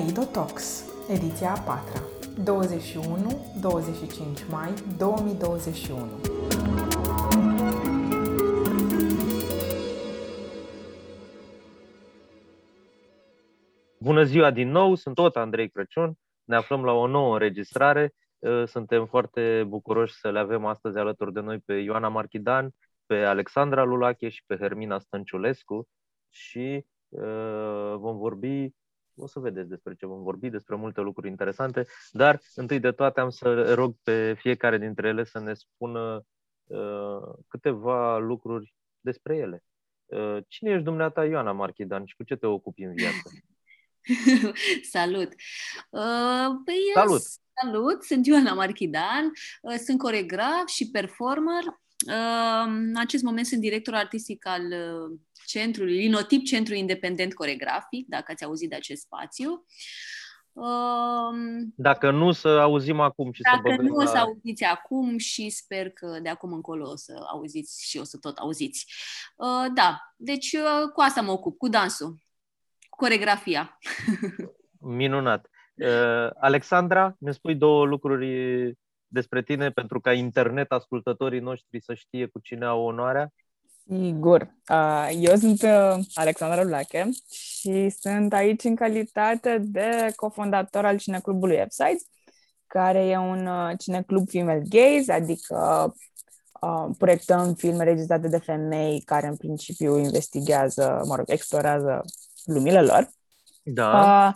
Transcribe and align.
Kaleido 0.00 0.24
Talks, 0.24 0.84
ediția 1.10 1.52
a 1.52 1.58
patra, 1.58 2.00
21-25 4.42 4.48
mai 4.50 4.74
2021. 4.98 6.06
Bună 13.98 14.22
ziua 14.22 14.50
din 14.50 14.70
nou, 14.70 14.94
sunt 14.94 15.14
tot 15.14 15.36
Andrei 15.36 15.68
Crăciun, 15.70 16.14
ne 16.44 16.56
aflăm 16.56 16.84
la 16.84 16.92
o 16.92 17.06
nouă 17.06 17.32
înregistrare. 17.32 18.14
Uh, 18.38 18.62
suntem 18.66 19.06
foarte 19.06 19.64
bucuroși 19.68 20.14
să 20.14 20.30
le 20.30 20.38
avem 20.38 20.64
astăzi 20.64 20.98
alături 20.98 21.32
de 21.32 21.40
noi 21.40 21.58
pe 21.58 21.74
Ioana 21.74 22.08
Marchidan, 22.08 22.70
pe 23.06 23.24
Alexandra 23.24 23.84
Lulache 23.84 24.28
și 24.28 24.42
pe 24.46 24.56
Hermina 24.56 24.98
Stănciulescu 24.98 25.88
și 26.28 26.86
uh, 27.08 27.94
vom 27.96 28.16
vorbi 28.18 28.78
o 29.14 29.26
să 29.26 29.38
vedeți 29.38 29.68
despre 29.68 29.94
ce 29.94 30.06
vom 30.06 30.22
vorbi, 30.22 30.48
despre 30.48 30.76
multe 30.76 31.00
lucruri 31.00 31.28
interesante, 31.28 31.86
dar 32.10 32.40
întâi 32.54 32.80
de 32.80 32.92
toate 32.92 33.20
am 33.20 33.30
să 33.30 33.74
rog 33.74 33.96
pe 34.02 34.34
fiecare 34.38 34.78
dintre 34.78 35.08
ele 35.08 35.24
să 35.24 35.38
ne 35.38 35.54
spună 35.54 36.26
uh, 36.66 37.34
câteva 37.48 38.18
lucruri 38.18 38.74
despre 39.00 39.36
ele. 39.36 39.64
Uh, 40.06 40.38
cine 40.48 40.70
ești 40.70 40.84
dumneata 40.84 41.24
Ioana 41.24 41.52
Marchidan 41.52 42.04
și 42.04 42.16
cu 42.16 42.22
ce 42.22 42.36
te 42.36 42.46
ocupi 42.46 42.82
în 42.82 42.94
viață? 42.94 43.30
salut! 44.92 45.28
Uh, 45.90 46.46
păi 46.64 46.76
salut! 46.94 47.22
Salut, 47.62 48.02
sunt 48.02 48.26
Ioana 48.26 48.54
Marchidan, 48.54 49.32
uh, 49.62 49.74
sunt 49.74 49.98
coregraf 49.98 50.66
și 50.66 50.90
performer. 50.90 51.62
Uh, 52.06 52.64
în 52.66 52.96
acest 52.96 53.22
moment 53.22 53.46
sunt 53.46 53.60
director 53.60 53.94
artistic 53.94 54.46
al 54.46 54.62
uh, 54.62 55.18
centrului, 55.46 55.96
Linotip 55.96 56.44
Centru 56.44 56.74
Independent 56.74 57.34
Coregrafic, 57.34 58.06
dacă 58.08 58.32
ați 58.32 58.44
auzit 58.44 58.68
de 58.68 58.74
acest 58.74 59.02
spațiu. 59.02 59.64
Um, 60.52 61.72
dacă 61.76 62.10
nu, 62.10 62.32
să 62.32 62.48
auzim 62.48 63.00
acum 63.00 63.32
și 63.32 63.42
dacă 63.42 63.74
să 63.76 63.82
nu, 63.82 63.94
o 63.94 64.04
să 64.04 64.16
auziți 64.16 64.64
acum 64.64 65.18
și 65.18 65.50
sper 65.50 65.90
că 65.90 66.18
de 66.22 66.28
acum 66.28 66.52
încolo 66.52 66.90
o 66.90 66.96
să 66.96 67.26
auziți 67.32 67.88
și 67.88 67.98
o 67.98 68.04
să 68.04 68.18
tot 68.18 68.36
auziți. 68.36 68.86
Uh, 69.36 69.72
da, 69.74 69.98
deci 70.16 70.52
uh, 70.52 70.90
cu 70.94 71.00
asta 71.00 71.20
mă 71.20 71.30
ocup, 71.30 71.58
cu 71.58 71.68
dansul, 71.68 72.16
cu 72.88 72.96
coregrafia. 72.96 73.78
Minunat. 74.98 75.50
Uh, 75.74 76.30
Alexandra, 76.40 77.16
ne 77.18 77.32
spui 77.32 77.54
două 77.54 77.84
lucruri 77.84 78.78
despre 79.10 79.42
tine 79.42 79.70
pentru 79.70 80.00
ca 80.00 80.12
internet 80.12 80.70
ascultătorii 80.70 81.40
noștri 81.40 81.82
să 81.82 81.94
știe 81.94 82.26
cu 82.26 82.38
cine 82.38 82.64
au 82.64 82.82
onoarea? 82.82 83.32
Sigur. 83.86 84.54
Eu 85.20 85.36
sunt 85.36 85.62
uh, 85.62 86.04
Alexandra 86.14 86.62
Lulache 86.62 87.08
și 87.30 87.88
sunt 88.00 88.32
aici 88.32 88.64
în 88.64 88.74
calitate 88.74 89.58
de 89.58 90.12
cofondator 90.16 90.84
al 90.84 90.98
cineclubului 90.98 91.56
Websites, 91.56 92.02
care 92.66 93.06
e 93.06 93.16
un 93.16 93.46
uh, 93.46 93.72
cineclub 93.78 94.28
female 94.28 94.62
gaze, 94.68 95.12
adică 95.12 95.94
uh, 96.60 96.86
proiectăm 96.98 97.54
filme 97.54 97.84
registrate 97.84 98.28
de 98.28 98.38
femei 98.38 99.02
care 99.04 99.26
în 99.26 99.36
principiu 99.36 99.98
investigează, 99.98 101.02
mă 101.06 101.16
rog, 101.16 101.24
explorează 101.30 102.04
lumile 102.44 102.82
lor. 102.82 103.08
Da. 103.62 104.32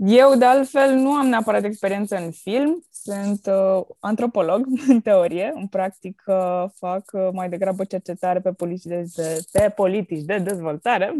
Eu, 0.00 0.36
de 0.36 0.44
altfel, 0.44 0.94
nu 0.94 1.12
am 1.12 1.26
neapărat 1.26 1.64
experiență 1.64 2.16
în 2.16 2.30
film, 2.30 2.84
sunt 2.90 3.46
uh, 3.46 3.84
antropolog, 3.98 4.66
în 4.88 5.00
teorie, 5.00 5.52
în 5.54 5.66
practic 5.66 6.22
uh, 6.26 6.64
fac 6.74 7.10
uh, 7.12 7.28
mai 7.32 7.48
degrabă 7.48 7.84
cercetare 7.84 8.40
pe 8.40 8.52
politici 8.52 8.84
de, 8.84 9.04
pe 9.52 9.72
politici 9.74 10.24
de 10.24 10.38
dezvoltare, 10.38 11.14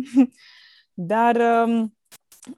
dar 1.12 1.36
uh, 1.36 1.84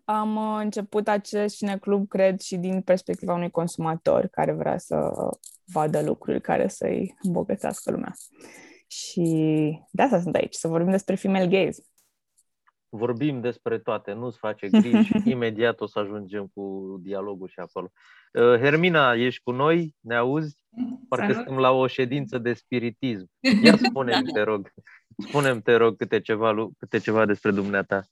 am 0.05 0.37
uh, 0.37 0.61
început 0.63 1.09
acest 1.09 1.57
cineclub, 1.57 2.09
cred, 2.09 2.41
și 2.41 2.57
din 2.57 2.81
perspectiva 2.81 3.35
unui 3.35 3.51
consumator 3.51 4.27
care 4.27 4.53
vrea 4.53 4.79
să 4.79 5.13
vadă 5.65 6.03
lucruri 6.03 6.41
care 6.41 6.69
să-i 6.69 7.15
îmbogățească 7.23 7.91
lumea. 7.91 8.15
Și 8.87 9.23
de 9.91 10.03
asta 10.03 10.21
sunt 10.21 10.35
aici, 10.35 10.55
să 10.55 10.69
vorbim 10.69 10.91
despre 10.91 11.15
female 11.15 11.47
gaze 11.47 11.83
vorbim 12.91 13.41
despre 13.41 13.79
toate, 13.79 14.13
nu-ți 14.13 14.39
face 14.39 14.69
griji, 14.81 15.13
imediat 15.25 15.81
o 15.81 15.87
să 15.87 15.99
ajungem 15.99 16.51
cu 16.55 16.97
dialogul 17.03 17.49
și 17.49 17.59
acolo. 17.59 17.93
Uh, 18.33 18.59
Hermina, 18.59 19.15
ești 19.15 19.43
cu 19.43 19.51
noi? 19.51 19.95
Ne 20.01 20.15
auzi? 20.15 20.57
Parcă 21.09 21.33
suntem 21.33 21.59
la 21.59 21.71
o 21.71 21.87
ședință 21.87 22.39
de 22.39 22.53
spiritism. 22.53 23.31
Ia 23.63 23.77
spune-mi, 23.89 24.33
te 24.33 24.43
rog, 24.43 24.73
spune 25.17 25.61
te 25.61 25.75
rog, 25.75 25.97
câte 25.97 26.21
ceva, 26.21 26.71
câte 26.79 26.99
ceva 26.99 27.27
despre 27.27 27.51
dumneata. 27.51 28.03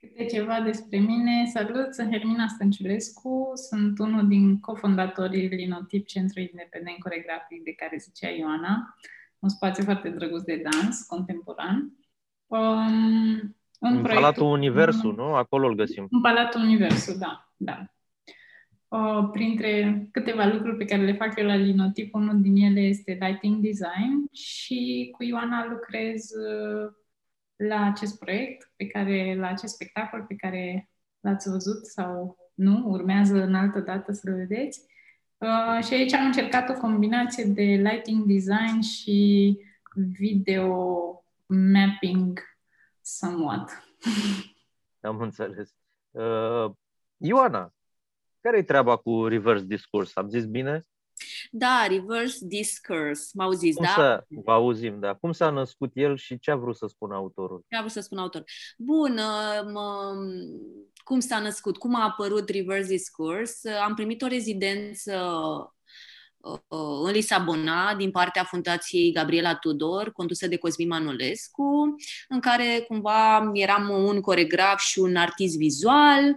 Câte 0.00 0.24
ceva 0.24 0.60
despre 0.60 0.98
mine. 0.98 1.50
Salut, 1.52 1.94
sunt 1.94 2.10
Hermina 2.10 2.46
Stănciulescu, 2.46 3.52
sunt 3.54 3.98
unul 3.98 4.28
din 4.28 4.60
cofondatorii 4.60 5.48
Linotip, 5.48 6.06
Centru 6.06 6.40
Independent 6.40 6.98
Coregrafic 6.98 7.62
de 7.62 7.72
care 7.72 7.96
zicea 7.96 8.28
Ioana, 8.28 8.96
un 9.38 9.48
spațiu 9.48 9.84
foarte 9.84 10.08
drăguț 10.08 10.42
de 10.42 10.62
dans 10.70 11.02
contemporan. 11.02 11.92
Um, 12.46 13.55
în, 13.80 13.96
în 13.96 14.02
Palatul 14.02 14.46
Universul, 14.46 15.14
nu? 15.14 15.34
Acolo 15.34 15.66
îl 15.66 15.74
găsim. 15.74 16.06
În 16.10 16.20
Palatul 16.20 16.60
Universul, 16.60 17.16
da. 17.18 17.50
da. 17.56 17.84
O, 18.88 19.22
printre 19.22 20.02
câteva 20.12 20.44
lucruri 20.44 20.76
pe 20.76 20.84
care 20.84 21.04
le 21.04 21.12
fac 21.12 21.38
eu 21.38 21.46
la 21.46 21.54
Linotip, 21.54 22.14
unul 22.14 22.40
din 22.40 22.56
ele 22.56 22.80
este 22.80 23.18
lighting 23.20 23.62
design 23.62 24.32
și 24.32 25.10
cu 25.16 25.24
Ioana 25.24 25.66
lucrez 25.70 26.30
uh, 26.30 26.92
la 27.56 27.84
acest 27.84 28.18
proiect, 28.18 28.72
pe 28.76 28.86
care, 28.86 29.36
la 29.38 29.48
acest 29.48 29.74
spectacol 29.74 30.24
pe 30.28 30.34
care 30.34 30.90
l-ați 31.20 31.50
văzut 31.50 31.86
sau 31.86 32.36
nu, 32.54 32.82
urmează 32.86 33.42
în 33.42 33.54
altă 33.54 33.80
dată 33.80 34.12
să-l 34.12 34.34
vedeți. 34.34 34.80
Uh, 35.38 35.84
și 35.84 35.94
aici 35.94 36.12
am 36.12 36.24
încercat 36.24 36.68
o 36.68 36.80
combinație 36.80 37.44
de 37.44 37.62
lighting 37.62 38.26
design 38.26 38.80
și 38.80 39.58
video 39.94 40.74
mapping 41.46 42.55
somewhat. 43.06 43.70
Am 45.00 45.20
înțeles. 45.20 45.74
Uh, 46.10 46.70
Ioana, 47.16 47.72
care 48.40 48.58
e 48.58 48.62
treaba 48.62 48.96
cu 48.96 49.26
reverse 49.26 49.64
discourse? 49.64 50.12
Am 50.14 50.28
zis 50.28 50.44
bine? 50.44 50.82
Da, 51.50 51.86
reverse 51.88 52.38
discourse. 52.40 53.30
M 53.34 53.40
auziți, 53.40 53.76
Cum 53.76 53.84
da? 53.84 53.92
Să, 53.92 54.24
vă 54.28 54.52
auzim, 54.52 55.00
da. 55.00 55.14
Cum 55.14 55.32
s-a 55.32 55.50
născut 55.50 55.90
el 55.94 56.16
și 56.16 56.38
ce 56.38 56.50
a 56.50 56.56
vrut 56.56 56.76
să 56.76 56.86
spună 56.86 57.14
autorul? 57.14 57.64
Ce 57.68 57.76
a 57.76 57.80
vrut 57.80 57.92
să 57.92 58.00
spună 58.00 58.20
autorul? 58.20 58.46
Bun, 58.78 59.18
uh, 59.18 59.72
mă, 59.72 60.14
cum 61.04 61.20
s-a 61.20 61.38
născut? 61.38 61.76
Cum 61.76 61.94
a 61.94 62.04
apărut 62.04 62.48
reverse 62.48 62.88
discourse? 62.88 63.70
Am 63.70 63.94
primit 63.94 64.22
o 64.22 64.26
rezidență 64.26 65.12
în 67.04 67.10
Lisabona 67.10 67.94
din 67.94 68.10
partea 68.10 68.44
Fundației 68.44 69.12
Gabriela 69.12 69.54
Tudor, 69.54 70.12
condusă 70.12 70.46
de 70.46 70.56
Cosmin 70.56 70.88
Manolescu, 70.88 71.94
în 72.28 72.40
care 72.40 72.84
cumva 72.88 73.50
eram 73.52 73.88
un 73.88 74.20
coregraf 74.20 74.80
și 74.80 74.98
un 74.98 75.16
artist 75.16 75.56
vizual. 75.56 76.36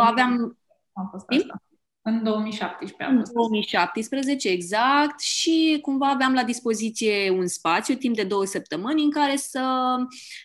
Aveam... 0.00 0.58
În 2.02 2.22
2017. 2.22 3.16
În 3.16 3.24
2017, 3.32 4.48
exact. 4.48 5.20
Și 5.20 5.78
cumva 5.82 6.08
aveam 6.08 6.34
la 6.34 6.44
dispoziție 6.44 7.30
un 7.30 7.46
spațiu, 7.46 7.94
timp 7.94 8.16
de 8.16 8.24
două 8.24 8.44
săptămâni, 8.44 9.02
în 9.02 9.10
care 9.10 9.36
să, 9.36 9.96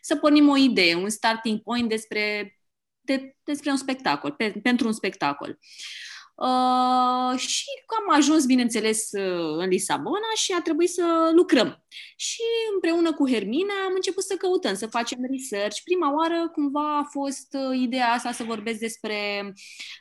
să 0.02 0.16
pornim 0.16 0.50
o 0.50 0.58
idee, 0.58 0.96
un 0.96 1.09
starting 1.09 1.59
point 1.59 1.90
despre, 1.90 2.56
de, 3.02 3.36
despre 3.44 3.72
un 3.72 3.78
spectacol, 3.78 4.32
pe, 4.32 4.59
pentru 4.64 4.88
un 4.88 4.94
spectacol. 4.94 5.50
Uh, 5.50 6.12
Uh, 6.36 7.40
și 7.40 7.66
am 8.00 8.16
ajuns, 8.16 8.46
bineînțeles, 8.46 9.12
uh, 9.12 9.58
în 9.58 9.68
Lisabona 9.68 10.32
și 10.36 10.54
a 10.58 10.62
trebuit 10.62 10.90
să 10.90 11.32
lucrăm. 11.36 11.86
Și 12.16 12.42
împreună 12.74 13.14
cu 13.14 13.30
Hermina 13.30 13.74
am 13.85 13.91
început 13.96 14.24
să 14.24 14.35
căutăm, 14.35 14.76
să 14.76 14.88
facem 14.88 15.18
research. 15.32 15.78
Prima 15.84 16.14
oară, 16.14 16.50
cumva, 16.53 16.97
a 16.97 17.08
fost 17.12 17.47
uh, 17.53 17.80
ideea 17.82 18.08
asta 18.08 18.32
să 18.32 18.44
vorbesc 18.44 18.80
despre 18.80 19.53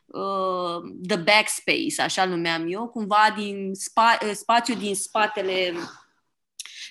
uh, 0.06 1.06
the 1.08 1.16
backspace, 1.16 2.02
așa 2.02 2.24
numeam 2.24 2.66
eu, 2.68 2.88
cumva 2.88 3.34
din 3.36 3.70
spa- 3.74 4.32
spațiu 4.32 4.74
din 4.74 4.94
spatele 4.94 5.74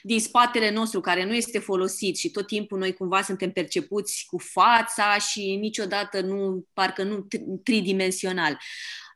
din 0.04 0.20
spatele 0.20 0.72
nostru 0.72 1.02
care 1.02 1.26
nu 1.26 1.34
este 1.34 1.60
folosit 1.60 2.18
și 2.18 2.32
tot 2.32 2.48
timpul 2.48 2.78
noi 2.78 2.94
cumva 2.94 3.22
suntem 3.22 3.52
percepuți 3.52 4.26
cu 4.30 4.38
fața 4.38 5.18
și 5.18 5.56
niciodată 5.56 6.22
nu, 6.22 6.66
parcă 6.74 7.04
nu 7.04 7.28
tridimensional. 7.64 8.58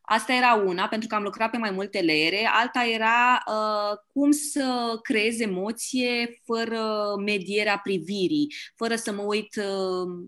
Asta 0.05 0.33
era 0.33 0.53
una, 0.53 0.87
pentru 0.87 1.07
că 1.07 1.15
am 1.15 1.23
lucrat 1.23 1.49
pe 1.49 1.57
mai 1.57 1.71
multe 1.71 1.99
leere. 1.99 2.49
Alta 2.53 2.83
era 2.83 3.43
uh, 3.47 3.97
cum 4.13 4.31
să 4.31 4.99
creez 5.01 5.39
emoție 5.39 6.41
fără 6.45 7.13
medierea 7.25 7.79
privirii, 7.83 8.53
fără 8.75 8.95
să 8.95 9.11
mă 9.11 9.21
uit 9.21 9.55
uh, 9.55 10.27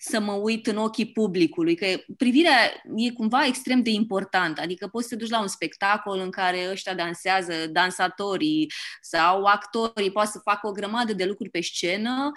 să 0.00 0.20
mă 0.20 0.32
uit 0.32 0.66
în 0.66 0.76
ochii 0.76 1.12
publicului, 1.12 1.74
că 1.74 1.86
privirea 2.16 2.82
e 2.96 3.12
cumva 3.12 3.46
extrem 3.46 3.82
de 3.82 3.90
importantă. 3.90 4.60
Adică 4.60 4.86
poți 4.86 5.08
să 5.08 5.14
te 5.14 5.20
duci 5.20 5.30
la 5.30 5.40
un 5.40 5.46
spectacol 5.46 6.18
în 6.18 6.30
care 6.30 6.68
ăștia 6.70 6.94
dansează, 6.94 7.52
dansatorii 7.70 8.72
sau 9.00 9.44
actorii, 9.44 10.12
poate 10.12 10.30
să 10.30 10.40
facă 10.44 10.66
o 10.66 10.72
grămadă 10.72 11.12
de 11.12 11.24
lucruri 11.24 11.50
pe 11.50 11.60
scenă. 11.60 12.32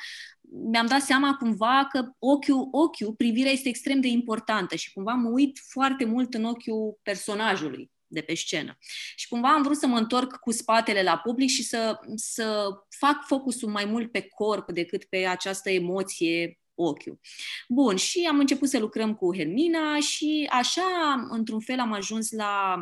Mi-am 0.54 0.86
dat 0.86 1.02
seama 1.02 1.36
cumva 1.36 1.88
că 1.92 2.16
ochiul, 2.20 2.68
ochiul, 2.72 3.14
privirea 3.14 3.52
este 3.52 3.70
extrem 3.70 4.02
de 4.02 4.08
importantă 4.08 4.76
și 4.76 4.94
cumva 4.94 5.14
mă 5.14 5.30
uit 5.30 5.60
foarte 5.70 6.06
mult 6.06 6.34
în 6.34 6.44
ochiul 6.44 7.00
personajului 7.04 7.92
de 8.08 8.22
pe 8.22 8.36
scenă. 8.36 8.78
Și 9.16 9.28
cumva 9.28 9.54
am 9.54 9.62
vrut 9.62 9.78
să 9.78 9.88
mă 9.88 9.98
întorc 9.98 10.36
cu 10.36 10.52
spatele 10.52 11.04
la 11.04 11.18
public 11.18 11.50
și 11.50 11.64
să, 11.64 12.00
să 12.16 12.70
fac 12.90 13.26
focusul 13.26 13.70
mai 13.70 13.86
mult 13.86 14.12
pe 14.12 14.22
corp 14.22 14.72
decât 14.72 15.04
pe 15.04 15.26
această 15.26 15.70
emoție 15.70 16.60
ochiul. 16.74 17.20
Bun, 17.68 17.96
și 17.96 18.28
am 18.30 18.40
început 18.40 18.70
să 18.70 18.80
lucrăm 18.80 19.16
cu 19.16 19.36
Hermina 19.36 20.00
și 20.00 20.48
așa, 20.52 21.28
într-un 21.30 21.60
fel, 21.60 21.80
am 21.80 21.92
ajuns 21.92 22.32
la, 22.32 22.76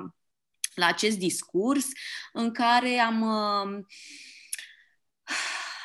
la 0.75 0.85
acest 0.85 1.17
discurs 1.17 1.85
în 2.33 2.51
care 2.51 2.99
am, 2.99 3.21
uh, 3.21 3.85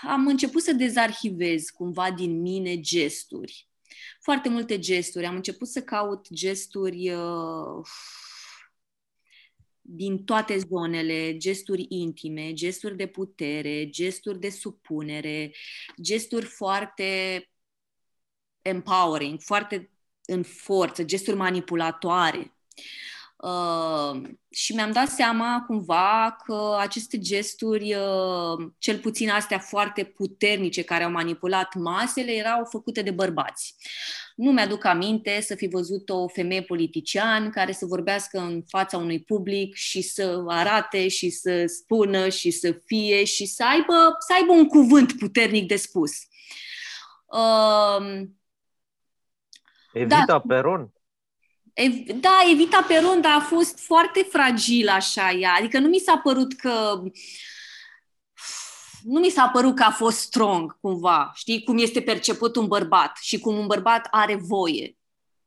am 0.07 0.27
început 0.27 0.63
să 0.63 0.73
dezarhivez 0.73 1.71
cumva 1.71 2.11
din 2.11 2.41
mine 2.41 2.81
gesturi. 2.81 3.69
Foarte 4.21 4.49
multe 4.49 4.79
gesturi. 4.79 5.27
Am 5.27 5.35
început 5.35 5.69
să 5.69 5.83
caut 5.83 6.29
gesturi 6.31 7.11
uh, 7.11 7.87
din 9.81 10.25
toate 10.25 10.59
zonele, 10.59 11.37
gesturi 11.37 11.87
intime, 11.89 12.53
gesturi 12.53 12.97
de 12.97 13.07
putere, 13.07 13.89
gesturi 13.91 14.41
de 14.41 14.51
supunere, 14.51 15.53
gesturi 16.01 16.45
foarte 16.45 17.51
empowering, 18.63 19.41
foarte 19.41 19.91
în 20.27 20.43
forță, 20.43 21.03
gesturi 21.03 21.37
manipulatoare. 21.37 22.57
Uh, 23.45 24.21
și 24.51 24.75
mi-am 24.75 24.91
dat 24.91 25.09
seama 25.09 25.65
cumva 25.67 26.37
că 26.45 26.77
aceste 26.81 27.19
gesturi, 27.19 27.95
uh, 27.95 28.69
cel 28.79 28.99
puțin 28.99 29.31
astea 29.31 29.59
foarte 29.59 30.05
puternice 30.05 30.83
care 30.83 31.05
au 31.05 31.11
manipulat 31.11 31.75
masele, 31.75 32.33
erau 32.33 32.65
făcute 32.65 33.03
de 33.03 33.11
bărbați. 33.11 33.75
Nu 34.37 34.53
mi-aduc 34.53 34.85
aminte 34.85 35.41
să 35.41 35.55
fi 35.55 35.69
văzut 35.69 36.09
o 36.09 36.29
femeie 36.29 36.63
politician 36.63 37.51
care 37.51 37.73
să 37.73 37.87
vorbească 37.87 38.39
în 38.39 38.63
fața 38.69 38.97
unui 38.97 39.23
public 39.23 39.75
și 39.75 40.03
să 40.03 40.45
arate 40.47 41.09
și 41.09 41.31
să 41.31 41.65
spună 41.67 42.29
și 42.29 42.51
să 42.51 42.81
fie 42.87 43.25
și 43.25 43.47
să 43.47 43.65
aibă, 43.65 44.17
să 44.27 44.33
aibă 44.35 44.53
un 44.53 44.67
cuvânt 44.67 45.19
puternic 45.19 45.69
de 45.69 45.77
spus. 45.77 46.11
Uh, 47.27 48.23
Evita 49.93 50.25
da. 50.27 50.41
Peron? 50.41 50.93
Da, 52.21 52.39
Evita 52.51 52.85
Peron, 52.89 53.21
dar 53.21 53.33
a 53.33 53.41
fost 53.41 53.79
foarte 53.79 54.27
fragilă 54.31 54.91
așa 54.91 55.31
ea. 55.31 55.55
Adică 55.59 55.79
nu 55.79 55.89
mi 55.89 55.99
s-a 55.99 56.17
părut 56.17 56.53
că 56.53 57.03
nu 59.03 59.21
mi 59.21 59.29
s-a 59.29 59.49
părut 59.49 59.75
că 59.75 59.83
a 59.83 59.91
fost 59.91 60.19
strong, 60.19 60.79
cumva. 60.81 61.33
Știi, 61.35 61.63
cum 61.63 61.79
este 61.79 62.01
perceput 62.01 62.57
un 62.57 62.67
bărbat 62.67 63.19
și 63.21 63.39
cum 63.39 63.59
un 63.59 63.67
bărbat 63.67 64.09
are 64.11 64.35
voie. 64.35 64.97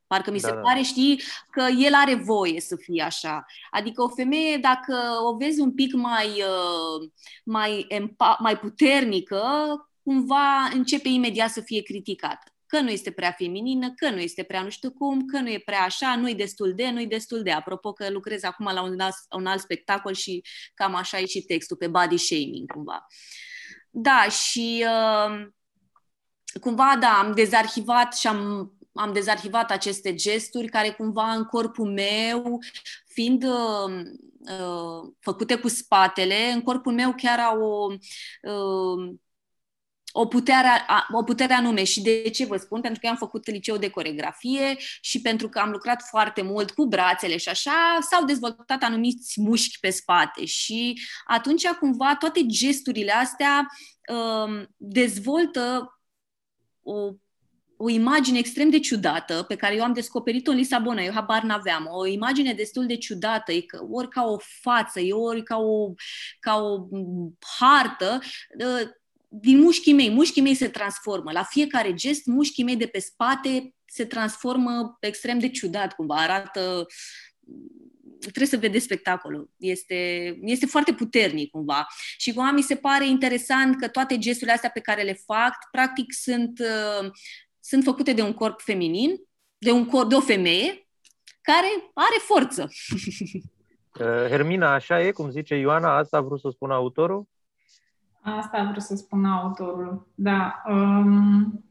Parcă 0.06 0.30
mi 0.30 0.38
se 0.38 0.48
da, 0.48 0.54
da. 0.54 0.60
pare, 0.60 0.82
știi, 0.82 1.22
că 1.50 1.66
el 1.78 1.94
are 1.94 2.14
voie 2.14 2.60
să 2.60 2.76
fie 2.76 3.02
așa. 3.02 3.44
Adică 3.70 4.02
o 4.02 4.08
femeie, 4.08 4.56
dacă 4.56 4.94
o 5.22 5.36
vezi 5.36 5.60
un 5.60 5.74
pic 5.74 5.94
mai, 5.94 6.26
uh, 6.26 7.10
mai, 7.44 7.86
empa- 7.90 8.38
mai 8.38 8.58
puternică, 8.58 9.42
cumva 10.02 10.68
începe 10.72 11.08
imediat 11.08 11.50
să 11.50 11.60
fie 11.60 11.82
criticată 11.82 12.52
că 12.68 12.80
nu 12.80 12.90
este 12.90 13.10
prea 13.10 13.30
feminină, 13.30 13.92
că 13.94 14.10
nu 14.10 14.20
este 14.20 14.42
prea 14.42 14.62
nu 14.62 14.70
știu 14.70 14.90
cum, 14.92 15.24
că 15.24 15.38
nu 15.38 15.50
e 15.50 15.62
prea 15.64 15.82
așa, 15.82 16.16
nu-i 16.16 16.34
destul 16.34 16.72
de, 16.74 16.90
nu-i 16.90 17.06
destul 17.06 17.42
de. 17.42 17.50
Apropo 17.50 17.92
că 17.92 18.10
lucrez 18.10 18.42
acum 18.42 18.70
la 18.72 18.82
un 18.82 19.00
alt, 19.00 19.14
un 19.36 19.46
alt 19.46 19.60
spectacol 19.60 20.14
și 20.14 20.44
cam 20.74 20.94
așa 20.94 21.18
e 21.18 21.26
și 21.26 21.40
textul, 21.40 21.76
pe 21.76 21.86
body 21.86 22.16
shaming 22.16 22.72
cumva. 22.72 23.06
Da, 23.90 24.28
și 24.28 24.84
uh, 24.86 25.46
cumva, 26.60 26.96
da, 27.00 27.18
am 27.18 27.32
dezarhivat 27.32 28.14
și 28.14 28.26
am, 28.26 28.72
am 28.92 29.12
dezarhivat 29.12 29.70
aceste 29.70 30.14
gesturi 30.14 30.68
care 30.68 30.90
cumva 30.90 31.32
în 31.32 31.44
corpul 31.44 31.92
meu, 31.92 32.58
fiind 33.06 33.44
uh, 33.44 34.02
uh, 34.38 35.12
făcute 35.20 35.56
cu 35.56 35.68
spatele, 35.68 36.50
în 36.54 36.62
corpul 36.62 36.92
meu 36.92 37.14
chiar 37.16 37.38
au 37.38 37.60
o... 37.60 37.92
Uh, 38.42 39.14
o 40.12 40.26
putere, 40.26 40.86
o 41.12 41.22
putere 41.22 41.52
anume. 41.52 41.84
Și 41.84 42.02
de 42.02 42.22
ce 42.22 42.46
vă 42.46 42.56
spun? 42.56 42.80
Pentru 42.80 43.00
că 43.00 43.08
am 43.08 43.16
făcut 43.16 43.50
liceu 43.50 43.76
de 43.76 43.90
coregrafie 43.90 44.76
și 45.00 45.20
pentru 45.20 45.48
că 45.48 45.58
am 45.58 45.70
lucrat 45.70 46.02
foarte 46.02 46.42
mult 46.42 46.70
cu 46.70 46.86
brațele 46.86 47.36
și 47.36 47.48
așa, 47.48 47.98
s-au 48.10 48.24
dezvoltat 48.24 48.82
anumiți 48.82 49.40
mușchi 49.40 49.78
pe 49.80 49.90
spate. 49.90 50.44
Și 50.44 51.00
atunci 51.26 51.66
cumva 51.66 52.16
toate 52.18 52.46
gesturile 52.46 53.12
astea 53.12 53.66
um, 54.08 54.74
dezvoltă 54.76 55.92
o 56.82 57.12
o 57.80 57.88
imagine 57.88 58.38
extrem 58.38 58.70
de 58.70 58.78
ciudată 58.78 59.44
pe 59.48 59.56
care 59.56 59.74
eu 59.74 59.82
am 59.82 59.92
descoperit-o 59.92 60.50
în 60.50 60.56
Lisabona, 60.56 61.02
eu 61.02 61.12
habar 61.12 61.42
n-aveam, 61.42 61.88
o 61.90 62.06
imagine 62.06 62.52
destul 62.52 62.86
de 62.86 62.96
ciudată, 62.96 63.52
e 63.52 63.60
că, 63.60 63.86
ori 63.90 64.08
ca 64.08 64.24
o 64.24 64.36
față, 64.62 65.00
e 65.00 65.12
ori 65.12 65.42
ca 65.42 65.56
o, 65.56 65.92
ca 66.40 66.56
o 66.56 66.88
hartă, 67.58 68.20
ă, 68.60 68.97
din 69.28 69.58
mușchii 69.58 69.92
mei. 69.92 70.10
Mușchii 70.10 70.42
mei 70.42 70.54
se 70.54 70.68
transformă. 70.68 71.32
La 71.32 71.42
fiecare 71.42 71.94
gest, 71.94 72.26
mușchii 72.26 72.64
mei 72.64 72.76
de 72.76 72.86
pe 72.86 72.98
spate 72.98 73.74
se 73.84 74.04
transformă 74.04 74.96
extrem 75.00 75.38
de 75.38 75.48
ciudat, 75.48 75.94
cumva 75.94 76.14
arată 76.14 76.86
trebuie 78.18 78.46
să 78.46 78.56
vedeți 78.56 78.84
spectacolul. 78.84 79.50
Este, 79.56 79.94
este 80.40 80.66
foarte 80.66 80.92
puternic 80.92 81.50
cumva. 81.50 81.86
Și 82.16 82.32
cumva 82.32 82.50
mi 82.50 82.62
se 82.62 82.74
pare 82.74 83.06
interesant 83.06 83.80
că 83.80 83.88
toate 83.88 84.18
gesturile 84.18 84.52
astea 84.52 84.70
pe 84.70 84.80
care 84.80 85.02
le 85.02 85.20
fac, 85.26 85.54
practic 85.70 86.12
sunt, 86.12 86.58
uh, 86.58 87.10
sunt 87.60 87.84
făcute 87.84 88.12
de 88.12 88.22
un 88.22 88.32
corp 88.32 88.60
feminin, 88.60 89.10
de 89.58 89.70
un 89.70 89.86
corp 89.86 90.08
de 90.08 90.14
o 90.14 90.20
femeie 90.20 90.88
care 91.40 91.90
are 91.94 92.16
forță. 92.26 92.68
Uh, 94.00 94.04
Hermina, 94.04 94.72
așa 94.72 95.02
e, 95.02 95.10
cum 95.10 95.30
zice 95.30 95.54
Ioana, 95.54 95.96
asta 95.96 96.16
a 96.16 96.20
vrut 96.20 96.40
să 96.40 96.48
spună 96.52 96.74
autorul? 96.74 97.28
Asta 98.36 98.58
vreau 98.58 98.78
să 98.78 98.96
spun 98.96 99.24
autorul. 99.24 100.06
Da. 100.14 100.62
Um, 100.68 101.64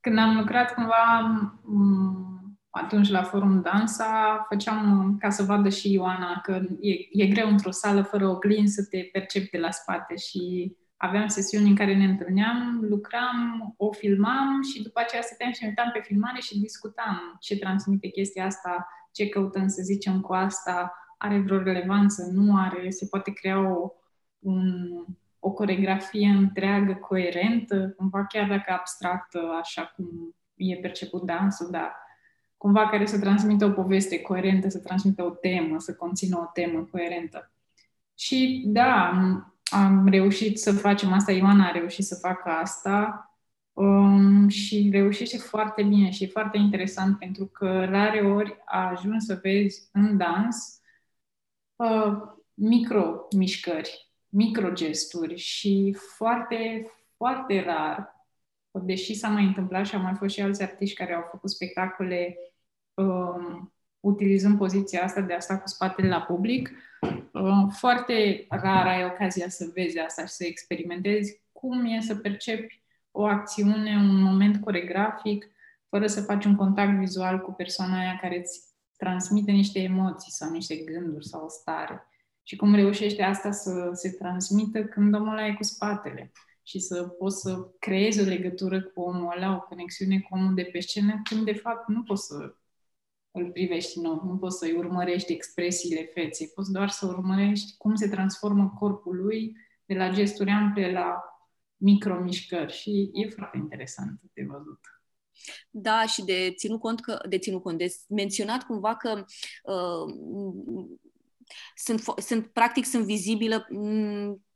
când 0.00 0.18
am 0.18 0.36
lucrat 0.36 0.74
cumva 0.74 1.20
um, 1.64 2.58
atunci 2.70 3.08
la 3.08 3.22
Forum 3.22 3.62
Dansa, 3.62 4.44
făceam 4.48 5.16
ca 5.20 5.30
să 5.30 5.42
vadă 5.42 5.68
și 5.68 5.92
Ioana 5.92 6.40
că 6.40 6.60
e, 6.80 7.22
e 7.22 7.26
greu 7.26 7.48
într-o 7.48 7.70
sală 7.70 8.02
fără 8.02 8.28
oglin 8.28 8.68
să 8.68 8.86
te 8.90 9.08
percepi 9.12 9.50
de 9.50 9.58
la 9.58 9.70
spate 9.70 10.16
și 10.16 10.76
aveam 10.96 11.26
sesiuni 11.26 11.68
în 11.68 11.76
care 11.76 11.96
ne 11.96 12.04
întâlneam, 12.04 12.78
lucram, 12.88 13.74
o 13.76 13.92
filmam 13.92 14.62
și 14.62 14.82
după 14.82 15.00
aceea 15.00 15.22
stăteam 15.22 15.52
și 15.52 15.58
ne 15.62 15.68
uitam 15.68 15.90
pe 15.92 16.00
filmare 16.02 16.40
și 16.40 16.60
discutam 16.60 17.36
ce 17.40 17.58
transmite 17.58 18.08
chestia 18.08 18.44
asta, 18.44 18.88
ce 19.12 19.28
căutăm 19.28 19.68
să 19.68 19.82
zicem 19.82 20.20
cu 20.20 20.32
asta, 20.32 20.92
are 21.18 21.40
vreo 21.40 21.62
relevanță, 21.62 22.30
nu 22.32 22.56
are, 22.56 22.90
se 22.90 23.06
poate 23.10 23.32
crea 23.32 23.58
o, 23.58 23.92
un, 24.38 24.88
o 25.48 25.52
coregrafie 25.52 26.28
întreagă, 26.28 26.94
coerentă, 26.94 27.94
cumva 27.96 28.24
chiar 28.24 28.48
dacă 28.48 28.72
abstractă, 28.72 29.38
așa 29.60 29.92
cum 29.96 30.36
e 30.54 30.76
perceput 30.76 31.22
dansul, 31.22 31.70
dar 31.70 31.96
cumva 32.56 32.88
care 32.88 33.06
să 33.06 33.20
transmită 33.20 33.64
o 33.64 33.70
poveste 33.70 34.20
coerentă, 34.20 34.68
să 34.68 34.78
transmită 34.78 35.24
o 35.24 35.30
temă, 35.30 35.78
să 35.78 35.94
conțină 35.94 36.38
o 36.38 36.50
temă 36.52 36.88
coerentă. 36.90 37.52
Și 38.14 38.64
da, 38.66 39.08
am, 39.08 39.54
am 39.64 40.08
reușit 40.08 40.58
să 40.58 40.72
facem 40.72 41.12
asta, 41.12 41.32
Ioana 41.32 41.66
a 41.66 41.70
reușit 41.70 42.04
să 42.04 42.14
facă 42.14 42.48
asta 42.48 43.22
um, 43.72 44.48
și 44.48 44.88
reușește 44.92 45.38
foarte 45.38 45.82
bine 45.82 46.10
și 46.10 46.24
e 46.24 46.26
foarte 46.26 46.58
interesant 46.58 47.18
pentru 47.18 47.46
că 47.46 47.84
rare 47.84 48.20
ori 48.20 48.56
a 48.64 48.88
ajuns 48.88 49.24
să 49.24 49.38
vezi 49.42 49.88
în 49.92 50.16
dans 50.16 50.80
uh, 51.76 52.12
micro-mișcări 52.54 54.07
microgesturi 54.28 55.36
și 55.36 55.96
foarte, 56.16 56.90
foarte 57.16 57.62
rar, 57.64 58.16
deși 58.70 59.14
s-a 59.14 59.28
mai 59.28 59.44
întâmplat 59.44 59.86
și 59.86 59.94
au 59.94 60.02
mai 60.02 60.14
fost 60.14 60.34
și 60.34 60.40
alți 60.40 60.62
artiști 60.62 60.96
care 60.96 61.14
au 61.14 61.26
făcut 61.30 61.50
spectacole 61.50 62.36
um, 62.94 63.72
utilizând 64.00 64.58
poziția 64.58 65.02
asta 65.02 65.20
de 65.20 65.34
a 65.34 65.40
sta 65.40 65.58
cu 65.58 65.68
spatele 65.68 66.08
la 66.08 66.20
public, 66.20 66.70
um, 67.32 67.68
foarte 67.68 68.46
rar 68.48 68.86
ai 68.86 69.04
ocazia 69.04 69.48
să 69.48 69.70
vezi 69.74 69.98
asta 69.98 70.26
și 70.26 70.32
să 70.32 70.44
experimentezi 70.44 71.42
cum 71.52 71.84
e 71.84 72.00
să 72.00 72.14
percepi 72.14 72.82
o 73.10 73.24
acțiune, 73.24 73.96
un 73.96 74.20
moment 74.22 74.60
coregrafic, 74.60 75.46
fără 75.88 76.06
să 76.06 76.20
faci 76.20 76.44
un 76.44 76.56
contact 76.56 76.98
vizual 76.98 77.40
cu 77.40 77.52
persoana 77.52 77.98
aia 77.98 78.18
care 78.20 78.38
îți 78.38 78.66
transmite 78.96 79.50
niște 79.50 79.78
emoții 79.78 80.32
sau 80.32 80.50
niște 80.50 80.76
gânduri 80.76 81.26
sau 81.26 81.44
o 81.44 81.48
stare 81.48 82.08
și 82.48 82.56
cum 82.56 82.74
reușește 82.74 83.22
asta 83.22 83.50
să 83.50 83.90
se 83.92 84.10
transmită 84.10 84.84
când 84.84 85.14
omul 85.14 85.32
ăla 85.32 85.46
e 85.46 85.54
cu 85.54 85.62
spatele. 85.62 86.32
și 86.62 86.78
să 86.78 87.02
poți 87.02 87.40
să 87.40 87.70
creezi 87.78 88.20
o 88.20 88.24
legătură 88.24 88.82
cu 88.82 89.00
omul 89.00 89.32
ăla, 89.36 89.54
o 89.54 89.60
conexiune 89.60 90.20
cu 90.20 90.36
omul 90.36 90.54
de 90.54 90.62
pe 90.72 90.80
scenă, 90.80 91.20
când 91.24 91.44
de 91.44 91.52
fapt 91.52 91.88
nu 91.88 92.02
poți 92.02 92.26
să 92.26 92.54
îl 93.30 93.50
privești 93.50 94.00
nou, 94.00 94.22
nu 94.24 94.36
poți 94.36 94.58
să-i 94.58 94.72
urmărești 94.72 95.32
expresiile 95.32 96.10
feței, 96.14 96.50
poți 96.54 96.72
doar 96.72 96.88
să 96.88 97.06
urmărești 97.06 97.76
cum 97.76 97.94
se 97.94 98.08
transformă 98.08 98.74
corpul 98.78 99.16
lui 99.16 99.56
de 99.84 99.94
la 99.94 100.10
gesturi 100.10 100.50
ample 100.50 100.92
la 100.92 101.22
micromișcări 101.76 102.72
și 102.72 103.10
e 103.12 103.28
foarte 103.28 103.56
interesant 103.56 104.20
de 104.32 104.42
văzut. 104.48 104.80
Da, 105.70 106.06
și 106.06 106.24
de 106.24 106.52
ținut 106.56 106.80
cont 106.80 107.00
că, 107.00 107.20
de 107.28 107.38
ținut 107.38 107.62
cont, 107.62 107.78
de 107.78 107.94
menționat 108.08 108.62
cumva 108.62 108.96
că 108.96 109.24
uh, 109.62 110.14
sunt, 111.74 112.02
sunt, 112.16 112.46
practic, 112.46 112.84
sunt 112.84 113.04
vizibilă 113.04 113.66
mm, 113.70 114.46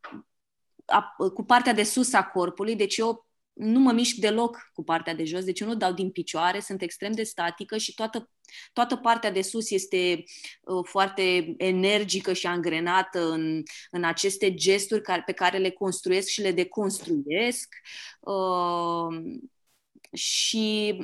a, 0.84 1.14
cu 1.34 1.44
partea 1.44 1.72
de 1.72 1.82
sus 1.82 2.12
a 2.12 2.24
corpului, 2.24 2.76
deci 2.76 2.96
eu 2.96 3.26
nu 3.52 3.78
mă 3.78 3.92
mișc 3.92 4.16
deloc 4.16 4.70
cu 4.72 4.84
partea 4.84 5.14
de 5.14 5.24
jos, 5.24 5.44
deci 5.44 5.60
eu 5.60 5.68
nu 5.68 5.74
dau 5.74 5.92
din 5.92 6.10
picioare, 6.10 6.60
sunt 6.60 6.82
extrem 6.82 7.12
de 7.12 7.22
statică 7.22 7.78
și 7.78 7.94
toată, 7.94 8.30
toată 8.72 8.96
partea 8.96 9.30
de 9.30 9.42
sus 9.42 9.70
este 9.70 10.24
uh, 10.60 10.84
foarte 10.88 11.54
energică 11.56 12.32
și 12.32 12.46
angrenată 12.46 13.30
în, 13.30 13.62
în 13.90 14.04
aceste 14.04 14.54
gesturi 14.54 15.02
care, 15.02 15.22
pe 15.26 15.32
care 15.32 15.58
le 15.58 15.70
construiesc 15.70 16.28
și 16.28 16.40
le 16.40 16.52
deconstruiesc. 16.52 17.74
Uh, 18.20 19.40
și 20.12 20.96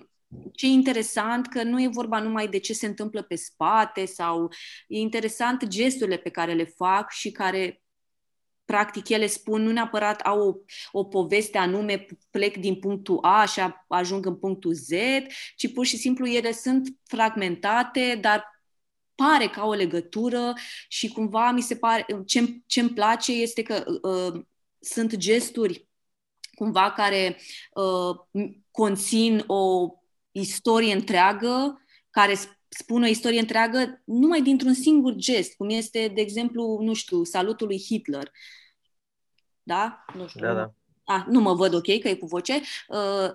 ce 0.52 0.66
e 0.66 0.68
interesant 0.68 1.46
că 1.46 1.62
nu 1.62 1.82
e 1.82 1.88
vorba 1.88 2.20
numai 2.20 2.48
de 2.48 2.58
ce 2.58 2.72
se 2.72 2.86
întâmplă 2.86 3.22
pe 3.22 3.34
spate 3.34 4.04
sau 4.04 4.52
e 4.86 4.98
interesant 4.98 5.66
gesturile 5.66 6.16
pe 6.16 6.30
care 6.30 6.52
le 6.54 6.64
fac 6.64 7.10
și 7.10 7.30
care 7.30 7.82
practic 8.64 9.08
ele 9.08 9.26
spun 9.26 9.62
nu 9.62 9.72
neapărat 9.72 10.20
au 10.20 10.48
o, 10.48 10.54
o 10.98 11.04
poveste 11.04 11.58
anume, 11.58 12.06
plec 12.30 12.56
din 12.56 12.78
punctul 12.78 13.18
A 13.22 13.44
și 13.44 13.60
ajung 13.88 14.26
în 14.26 14.36
punctul 14.36 14.72
Z, 14.72 14.88
ci 15.56 15.72
pur 15.72 15.86
și 15.86 15.96
simplu 15.96 16.26
ele 16.26 16.52
sunt 16.52 16.88
fragmentate, 17.04 18.18
dar 18.20 18.44
pare 19.14 19.48
ca 19.48 19.66
o 19.66 19.72
legătură 19.72 20.52
și 20.88 21.08
cumva 21.08 21.50
mi 21.50 21.62
se 21.62 21.76
pare, 21.76 22.06
ce, 22.26 22.60
ce-mi 22.66 22.90
place 22.90 23.32
este 23.32 23.62
că 23.62 23.84
uh, 24.02 24.44
sunt 24.78 25.16
gesturi 25.16 25.88
cumva 26.54 26.92
care 26.92 27.40
uh, 27.72 28.44
conțin 28.70 29.44
o 29.46 29.92
istorie 30.38 30.94
întreagă, 30.94 31.82
care 32.10 32.34
spun 32.68 33.02
o 33.02 33.06
istorie 33.06 33.40
întreagă 33.40 34.02
numai 34.04 34.42
dintr-un 34.42 34.74
singur 34.74 35.14
gest, 35.14 35.54
cum 35.54 35.68
este, 35.68 36.12
de 36.14 36.20
exemplu, 36.20 36.78
nu 36.80 36.94
știu, 36.94 37.24
salutul 37.24 37.66
lui 37.66 37.80
Hitler. 37.80 38.30
Da? 39.62 40.04
Nu 40.14 40.26
știu. 40.26 40.40
Da, 40.40 40.52
da. 40.52 40.72
A, 41.04 41.26
nu 41.28 41.40
mă 41.40 41.54
văd 41.54 41.74
ok, 41.74 42.00
că 42.00 42.08
e 42.08 42.14
cu 42.14 42.26
voce. 42.26 42.60
Uh, 42.88 43.30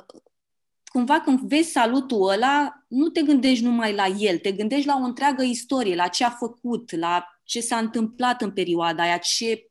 cumva 0.86 1.20
când 1.20 1.40
vezi 1.40 1.72
salutul 1.72 2.30
ăla, 2.30 2.86
nu 2.88 3.10
te 3.10 3.22
gândești 3.22 3.64
numai 3.64 3.94
la 3.94 4.06
el, 4.06 4.38
te 4.38 4.52
gândești 4.52 4.88
la 4.88 4.96
o 4.96 5.04
întreagă 5.04 5.44
istorie, 5.44 5.96
la 5.96 6.08
ce 6.08 6.24
a 6.24 6.30
făcut, 6.30 6.92
la 6.92 7.40
ce 7.44 7.62
s-a 7.62 7.78
întâmplat 7.78 8.42
în 8.42 8.52
perioada 8.52 9.04
aia, 9.04 9.18
ce, 9.18 9.68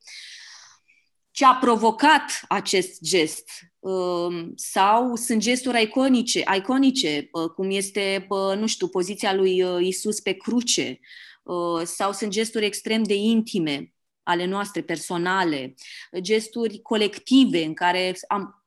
ce 1.30 1.44
a 1.44 1.54
provocat 1.54 2.40
acest 2.48 3.02
gest. 3.02 3.50
Um, 3.82 4.52
sau 4.56 5.16
sunt 5.16 5.40
gesturi 5.40 5.82
iconice, 5.82 6.44
iconice 6.56 7.28
uh, 7.32 7.50
cum 7.50 7.70
este, 7.70 8.26
nu 8.58 8.66
știu, 8.66 8.88
poziția 8.88 9.34
lui 9.34 9.62
uh, 9.62 9.86
Isus 9.86 10.20
pe 10.20 10.32
cruce, 10.32 11.00
uh, 11.42 11.82
sau 11.84 12.12
sunt 12.12 12.30
gesturi 12.30 12.64
extrem 12.64 13.02
de 13.02 13.14
intime 13.14 13.92
ale 14.22 14.44
noastre, 14.44 14.82
personale, 14.82 15.74
gesturi 16.20 16.80
colective 16.82 17.64
în 17.64 17.74
care 17.74 18.14
am 18.28 18.64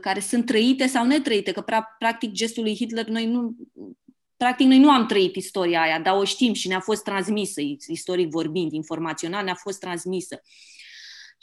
care 0.00 0.20
sunt 0.20 0.46
trăite 0.46 0.86
sau 0.86 1.06
netrăite, 1.06 1.52
că 1.52 1.64
practic 1.98 2.30
gestul 2.30 2.62
lui 2.62 2.74
Hitler 2.74 3.06
noi 3.06 3.26
nu 3.26 3.56
practic 4.36 4.66
noi 4.66 4.78
nu 4.78 4.90
am 4.90 5.06
trăit 5.06 5.36
istoria 5.36 5.80
aia, 5.80 6.00
dar 6.00 6.16
o 6.16 6.24
știm 6.24 6.52
și 6.52 6.68
ne-a 6.68 6.80
fost 6.80 7.02
transmisă, 7.02 7.60
istoric 7.86 8.30
vorbind, 8.30 8.72
informațional 8.72 9.44
ne-a 9.44 9.54
fost 9.54 9.80
transmisă. 9.80 10.40
Uh, 10.42 10.73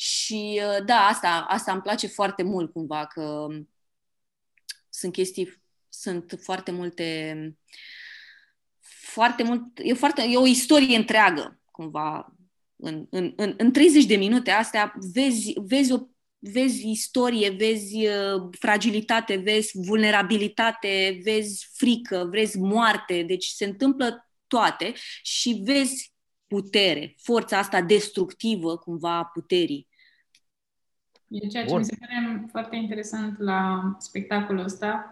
și 0.01 0.61
uh, 0.63 0.85
da, 0.85 0.95
asta, 0.95 1.45
asta 1.47 1.71
îmi 1.71 1.81
place 1.81 2.07
foarte 2.07 2.43
mult 2.43 2.71
cumva, 2.71 3.05
că 3.05 3.47
sunt 4.89 5.13
chestii, 5.13 5.61
sunt 5.89 6.39
foarte 6.43 6.71
multe, 6.71 7.35
foarte 9.01 9.43
mult, 9.43 9.63
e, 9.75 9.93
foarte, 9.93 10.21
e 10.21 10.37
o 10.37 10.45
istorie 10.45 10.97
întreagă 10.97 11.59
cumva. 11.71 12.35
În, 12.75 13.07
în, 13.09 13.33
în, 13.35 13.53
în 13.57 13.71
30 13.71 14.05
de 14.05 14.15
minute 14.15 14.51
astea 14.51 14.93
vezi, 15.13 15.53
vezi 15.55 15.91
o 15.91 15.99
vezi 16.39 16.89
istorie, 16.89 17.49
vezi 17.49 18.07
uh, 18.07 18.49
fragilitate, 18.59 19.35
vezi 19.35 19.71
vulnerabilitate, 19.73 21.19
vezi 21.23 21.69
frică, 21.73 22.27
vezi 22.31 22.57
moarte, 22.57 23.23
deci 23.23 23.45
se 23.45 23.65
întâmplă 23.65 24.29
toate 24.47 24.93
și 25.21 25.61
vezi 25.63 26.13
putere, 26.47 27.15
forța 27.17 27.57
asta 27.57 27.81
destructivă 27.81 28.77
cumva 28.77 29.17
a 29.17 29.25
puterii. 29.25 29.89
E 31.31 31.47
ceea 31.47 31.63
ce 31.63 31.69
Bun. 31.69 31.79
mi 31.79 31.85
se 31.85 31.97
pare 31.99 32.45
foarte 32.51 32.75
interesant 32.75 33.39
la 33.39 33.95
spectacolul 33.99 34.63
ăsta, 34.63 35.11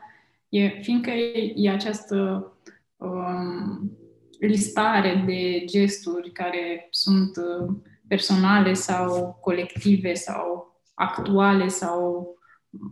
e, 0.49 0.67
fiindcă 0.67 1.09
e, 1.09 1.53
e 1.55 1.69
această 1.69 2.51
um, 2.97 3.91
listare 4.39 5.23
de 5.25 5.65
gesturi 5.65 6.31
care 6.31 6.87
sunt 6.89 7.37
uh, 7.37 7.75
personale 8.07 8.73
sau 8.73 9.37
colective 9.41 10.13
sau 10.13 10.75
actuale 10.93 11.67
sau 11.67 12.27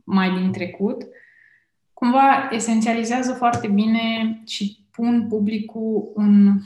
mai 0.04 0.32
din 0.40 0.52
trecut, 0.52 1.08
cumva 1.94 2.50
esențializează 2.52 3.34
foarte 3.34 3.68
bine 3.68 4.42
și 4.46 4.86
pun 4.92 5.28
publicul 5.30 6.12
în 6.16 6.60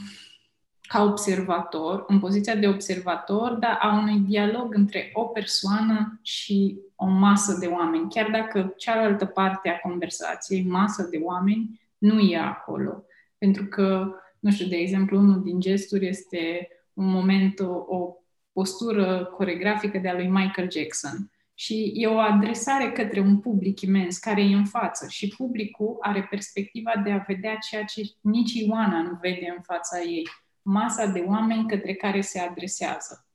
ca 0.92 1.02
observator, 1.02 2.04
în 2.06 2.18
poziția 2.18 2.54
de 2.54 2.68
observator, 2.68 3.52
dar 3.52 3.78
a 3.80 3.98
unui 3.98 4.18
dialog 4.18 4.74
între 4.74 5.10
o 5.12 5.22
persoană 5.22 6.20
și 6.22 6.78
o 6.96 7.06
masă 7.06 7.56
de 7.60 7.66
oameni, 7.66 8.10
chiar 8.10 8.30
dacă 8.30 8.74
cealaltă 8.76 9.26
parte 9.26 9.68
a 9.68 9.88
conversației, 9.88 10.64
masă 10.64 11.08
de 11.10 11.16
oameni, 11.22 11.80
nu 11.98 12.18
e 12.18 12.38
acolo. 12.38 13.04
Pentru 13.38 13.64
că, 13.64 14.14
nu 14.38 14.50
știu, 14.50 14.66
de 14.66 14.76
exemplu, 14.76 15.18
unul 15.18 15.42
din 15.42 15.60
gesturi 15.60 16.06
este 16.06 16.68
un 16.92 17.06
moment, 17.06 17.60
o, 17.60 17.96
o 17.96 18.16
postură 18.52 19.24
coregrafică 19.36 19.98
de 19.98 20.08
a 20.08 20.14
lui 20.14 20.28
Michael 20.28 20.70
Jackson. 20.70 21.30
Și 21.54 21.92
e 21.94 22.06
o 22.06 22.18
adresare 22.18 22.92
către 22.92 23.20
un 23.20 23.38
public 23.38 23.80
imens 23.80 24.18
care 24.18 24.42
e 24.42 24.54
în 24.54 24.64
față 24.64 25.06
și 25.08 25.34
publicul 25.36 25.96
are 26.00 26.26
perspectiva 26.30 26.92
de 27.04 27.10
a 27.10 27.24
vedea 27.26 27.56
ceea 27.70 27.84
ce 27.84 28.02
nici 28.20 28.52
Ioana 28.52 29.02
nu 29.02 29.18
vede 29.20 29.52
în 29.56 29.62
fața 29.62 30.00
ei 30.00 30.26
masa 30.62 31.06
de 31.06 31.20
oameni 31.20 31.68
către 31.68 31.94
care 31.94 32.20
se 32.20 32.38
adresează. 32.38 33.26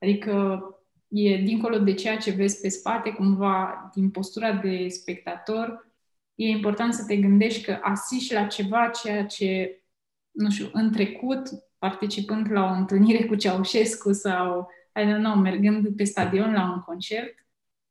Adică 0.00 0.62
e 1.08 1.36
dincolo 1.36 1.78
de 1.78 1.94
ceea 1.94 2.16
ce 2.16 2.30
vezi 2.30 2.60
pe 2.60 2.68
spate, 2.68 3.10
cumva 3.10 3.90
din 3.94 4.10
postura 4.10 4.52
de 4.52 4.88
spectator, 4.88 5.92
e 6.34 6.48
important 6.48 6.94
să 6.94 7.04
te 7.04 7.16
gândești 7.16 7.64
că 7.64 7.78
asiși 7.82 8.32
la 8.32 8.46
ceva 8.46 8.88
ceea 8.88 9.26
ce, 9.26 9.82
nu 10.30 10.50
știu, 10.50 10.68
în 10.72 10.92
trecut, 10.92 11.48
participând 11.78 12.50
la 12.50 12.64
o 12.64 12.72
întâlnire 12.72 13.26
cu 13.26 13.34
Ceaușescu 13.34 14.12
sau, 14.12 14.70
I 15.00 15.04
don't 15.04 15.22
know, 15.22 15.34
mergând 15.34 15.96
pe 15.96 16.04
stadion 16.04 16.52
la 16.52 16.72
un 16.72 16.80
concert, 16.80 17.34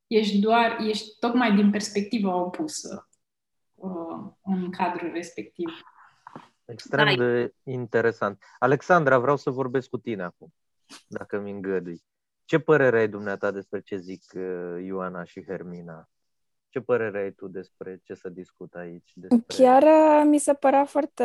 ești 0.06 0.38
doar, 0.38 0.78
ești 0.80 1.18
tocmai 1.18 1.54
din 1.54 1.70
perspectiva 1.70 2.34
opusă 2.34 3.08
uh, 3.74 4.32
în 4.42 4.70
cadrul 4.70 5.10
respectiv. 5.12 5.68
Extrem 6.64 7.16
da. 7.16 7.24
de 7.24 7.54
interesant. 7.62 8.42
Alexandra, 8.58 9.18
vreau 9.18 9.36
să 9.36 9.50
vorbesc 9.50 9.88
cu 9.88 9.98
tine 9.98 10.22
acum, 10.22 10.54
dacă 11.06 11.38
mi 11.38 11.50
îngădui. 11.50 12.04
Ce 12.44 12.58
părere 12.58 12.98
ai 12.98 13.08
dumneata 13.08 13.50
despre 13.50 13.80
ce 13.80 13.96
zic 13.96 14.22
uh, 14.34 14.84
Ioana 14.84 15.24
și 15.24 15.44
Hermina? 15.44 16.08
Ce 16.68 16.80
părere 16.80 17.18
ai 17.18 17.32
tu 17.32 17.48
despre 17.48 18.00
ce 18.02 18.14
să 18.14 18.28
discut 18.28 18.74
aici? 18.74 19.12
Despre... 19.14 19.44
Chiar 19.46 19.82
uh, 19.82 20.22
mi 20.26 20.38
se 20.38 20.54
părea 20.54 20.84
foarte 20.84 21.24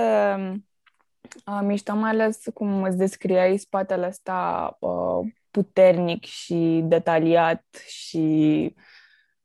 uh, 1.46 1.60
mișto, 1.62 1.96
mai 1.96 2.10
ales 2.10 2.44
cum 2.54 2.84
îți 2.84 2.98
descriai 2.98 3.58
spatele 3.58 4.08
ăsta 4.08 4.78
uh, 4.80 5.32
puternic 5.52 6.24
și 6.24 6.82
detaliat 6.84 7.66
și 7.88 8.76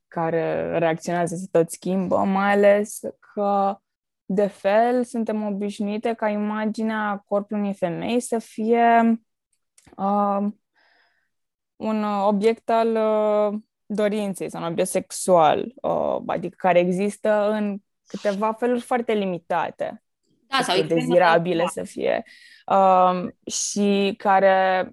care 0.09 0.79
reacționează, 0.79 1.35
să 1.35 1.47
tot 1.51 1.71
schimbă, 1.71 2.17
mai 2.17 2.53
ales 2.53 3.01
că 3.19 3.79
de 4.25 4.47
fel, 4.47 5.05
suntem 5.05 5.47
obișnuite 5.47 6.13
ca 6.13 6.29
imaginea 6.29 7.25
corpului 7.27 7.63
unei 7.63 7.75
femei 7.75 8.21
să 8.21 8.39
fie 8.39 9.21
uh, 9.97 10.47
un 11.77 12.05
obiect 12.05 12.71
al 12.71 12.97
uh, 12.97 13.61
dorinței 13.87 14.51
sau 14.51 14.63
un 14.63 14.69
obiect 14.69 14.91
sexual, 14.91 15.73
uh, 15.83 16.17
adică 16.27 16.55
care 16.59 16.79
există 16.79 17.51
în 17.51 17.77
câteva 18.07 18.53
feluri 18.53 18.81
foarte 18.81 19.13
limitate. 19.13 20.03
Da, 20.47 20.63
sau 20.63 20.83
dezirabile 20.83 21.67
să 21.67 21.83
fie. 21.83 22.23
Uh, 22.67 23.27
și 23.47 24.15
care 24.19 24.91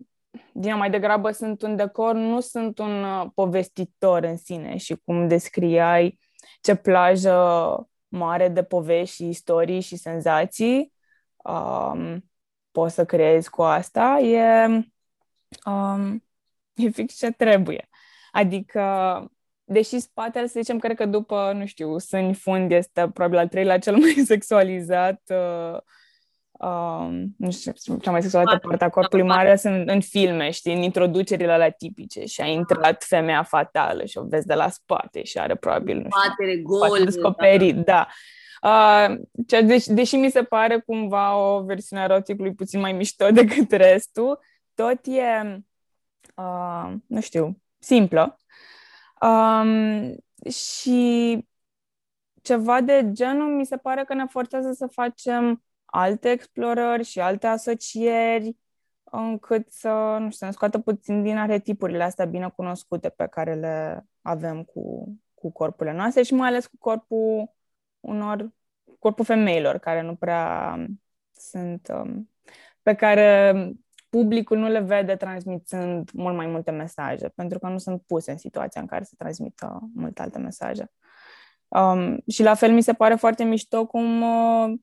Dina 0.53 0.75
mai 0.75 0.89
degrabă 0.89 1.31
sunt 1.31 1.61
un 1.61 1.75
decor, 1.75 2.13
nu 2.13 2.39
sunt 2.39 2.79
un 2.79 3.03
uh, 3.03 3.25
povestitor 3.35 4.23
în 4.23 4.37
sine 4.37 4.77
și 4.77 4.95
cum 5.05 5.27
descriai 5.27 6.19
ce 6.61 6.75
plajă 6.75 7.35
mare 8.11 8.47
de 8.47 8.63
povești 8.63 9.15
și 9.15 9.27
istorii 9.27 9.81
și 9.81 9.95
senzații 9.95 10.93
um, 11.37 12.29
poți 12.71 12.93
să 12.93 13.05
creezi 13.05 13.49
cu 13.49 13.61
asta, 13.61 14.19
e, 14.19 14.65
um, 15.65 16.23
e 16.73 16.89
fix 16.89 17.17
ce 17.17 17.31
trebuie. 17.31 17.89
Adică, 18.31 18.81
deși 19.63 19.99
spatele, 19.99 20.47
să 20.47 20.59
zicem, 20.59 20.79
cred 20.79 20.95
că 20.95 21.05
după, 21.05 21.51
nu 21.55 21.65
știu, 21.65 21.97
sâni 21.97 22.33
fund 22.33 22.71
este 22.71 23.09
probabil 23.13 23.37
al 23.37 23.47
treilea 23.47 23.79
cel 23.79 23.97
mai 23.97 24.13
sexualizat 24.25 25.21
uh, 25.27 25.79
um, 26.61 27.35
nu 27.37 27.51
știu, 27.51 27.97
cea 28.01 28.11
mai 28.11 28.21
sexualizată 28.21 28.67
parte 28.67 28.83
a 28.83 28.89
corpului 28.89 29.25
mare 29.25 29.55
sunt 29.55 29.89
în 29.89 30.01
filme, 30.01 30.49
știi, 30.49 30.73
în 30.73 30.81
introducerile 30.81 31.57
la 31.57 31.69
tipice 31.69 32.25
și 32.25 32.41
a 32.41 32.45
intrat 32.45 33.03
femeia 33.03 33.43
fatală 33.43 34.05
și 34.05 34.17
o 34.17 34.23
vezi 34.23 34.47
de 34.47 34.53
la 34.53 34.69
spate 34.69 35.23
și 35.23 35.37
are 35.37 35.55
probabil, 35.55 35.95
nu 35.95 36.07
știu, 36.09 36.21
Spatele 36.21 36.57
gol. 36.57 37.03
descoperit, 37.03 37.75
da. 37.75 37.81
da. 37.83 38.07
Uh, 38.61 39.17
ce, 39.47 39.61
deci, 39.61 39.85
deși 39.85 40.15
mi 40.15 40.29
se 40.29 40.43
pare 40.43 40.79
cumva 40.79 41.37
o 41.37 41.63
versiune 41.63 42.01
a 42.01 42.05
eroticului 42.05 42.53
puțin 42.53 42.79
mai 42.79 42.91
mișto 42.91 43.31
decât 43.41 43.71
restul, 43.71 44.39
tot 44.73 44.99
e, 45.05 45.63
uh, 46.35 46.93
nu 47.07 47.21
știu, 47.21 47.61
simplă. 47.79 48.39
Um, 49.21 50.15
și 50.51 51.37
ceva 52.41 52.81
de 52.81 53.09
genul 53.11 53.55
mi 53.55 53.65
se 53.65 53.77
pare 53.77 54.03
că 54.03 54.13
ne 54.13 54.25
forțează 54.25 54.71
să 54.71 54.87
facem 54.87 55.63
alte 55.91 56.29
explorări 56.29 57.03
și 57.03 57.19
alte 57.19 57.47
asocieri 57.47 58.55
încât 59.03 59.71
să, 59.71 60.17
nu 60.19 60.25
știu, 60.25 60.37
să 60.37 60.45
ne 60.45 60.51
scoată 60.51 60.79
puțin 60.79 61.23
din 61.23 61.37
arhetipurile 61.37 62.03
astea 62.03 62.25
bine 62.25 62.49
cunoscute 62.49 63.09
pe 63.09 63.27
care 63.27 63.53
le 63.53 64.05
avem 64.21 64.63
cu, 64.63 65.13
cu 65.33 65.51
corpurile 65.51 65.95
noastre 65.95 66.23
și 66.23 66.33
mai 66.33 66.47
ales 66.47 66.67
cu 66.67 66.75
corpul 66.79 67.51
unor, 67.99 68.51
corpul 68.99 69.25
femeilor 69.25 69.77
care 69.77 70.01
nu 70.01 70.15
prea 70.15 70.75
sunt, 71.33 71.87
um, 71.93 72.29
pe 72.81 72.93
care 72.93 73.53
publicul 74.09 74.57
nu 74.57 74.67
le 74.67 74.79
vede 74.79 75.15
transmițând 75.15 76.11
mult 76.13 76.35
mai 76.35 76.47
multe 76.47 76.71
mesaje, 76.71 77.27
pentru 77.29 77.59
că 77.59 77.67
nu 77.67 77.77
sunt 77.77 78.01
puse 78.01 78.31
în 78.31 78.37
situația 78.37 78.81
în 78.81 78.87
care 78.87 79.03
să 79.03 79.13
transmită 79.17 79.89
multe 79.93 80.21
alte 80.21 80.39
mesaje. 80.39 80.91
Um, 81.67 82.23
și 82.27 82.43
la 82.43 82.53
fel 82.53 82.71
mi 82.71 82.81
se 82.81 82.93
pare 82.93 83.15
foarte 83.15 83.43
mișto 83.43 83.85
cum 83.85 84.21
uh, 84.21 84.73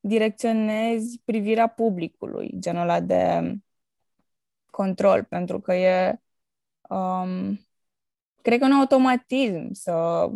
direcționezi 0.00 1.20
privirea 1.24 1.66
publicului, 1.66 2.54
genul 2.58 2.82
ăla 2.82 3.00
de 3.00 3.54
control, 4.70 5.24
pentru 5.24 5.60
că 5.60 5.74
e, 5.74 6.20
um, 6.88 7.60
cred 8.42 8.58
că 8.58 8.64
un 8.64 8.72
automatism 8.72 9.72
să, 9.72 10.28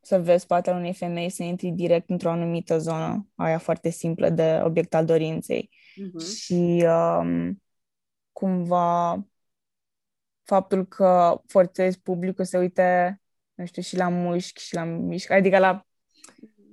să 0.00 0.20
vezi 0.20 0.42
spatele 0.42 0.76
unei 0.76 0.94
femei, 0.94 1.30
să 1.30 1.42
intri 1.42 1.70
direct 1.70 2.10
într-o 2.10 2.30
anumită 2.30 2.78
zonă, 2.78 3.28
aia 3.34 3.58
foarte 3.58 3.90
simplă 3.90 4.30
de 4.30 4.60
obiect 4.64 4.94
al 4.94 5.04
dorinței. 5.04 5.70
Uh-huh. 5.70 6.36
Și 6.36 6.84
um, 6.86 7.62
cumva 8.32 9.26
faptul 10.42 10.86
că 10.86 11.42
forțezi 11.46 12.00
publicul 12.00 12.44
să 12.44 12.58
uite, 12.58 13.20
nu 13.54 13.66
știu, 13.66 13.82
și 13.82 13.96
la 13.96 14.08
mușchi 14.08 14.62
și 14.62 14.74
la 14.74 14.84
mișcare, 14.84 15.40
adică 15.40 15.58
la 15.58 15.87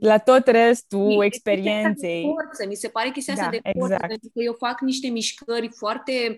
la 0.06 0.18
tot 0.18 0.48
restul 0.48 1.00
mi 1.00 1.26
experienței. 1.26 2.24
Forță. 2.24 2.66
Mi 2.68 2.76
se 2.76 2.88
pare 2.88 3.10
chestia 3.10 3.34
da, 3.36 3.42
asta 3.42 3.60
de 3.64 3.70
forță, 3.80 3.94
exact. 3.94 4.08
pentru 4.08 4.30
că 4.34 4.42
eu 4.44 4.54
fac 4.54 4.82
niște 4.82 5.08
mișcări 5.08 5.70
foarte 5.78 6.36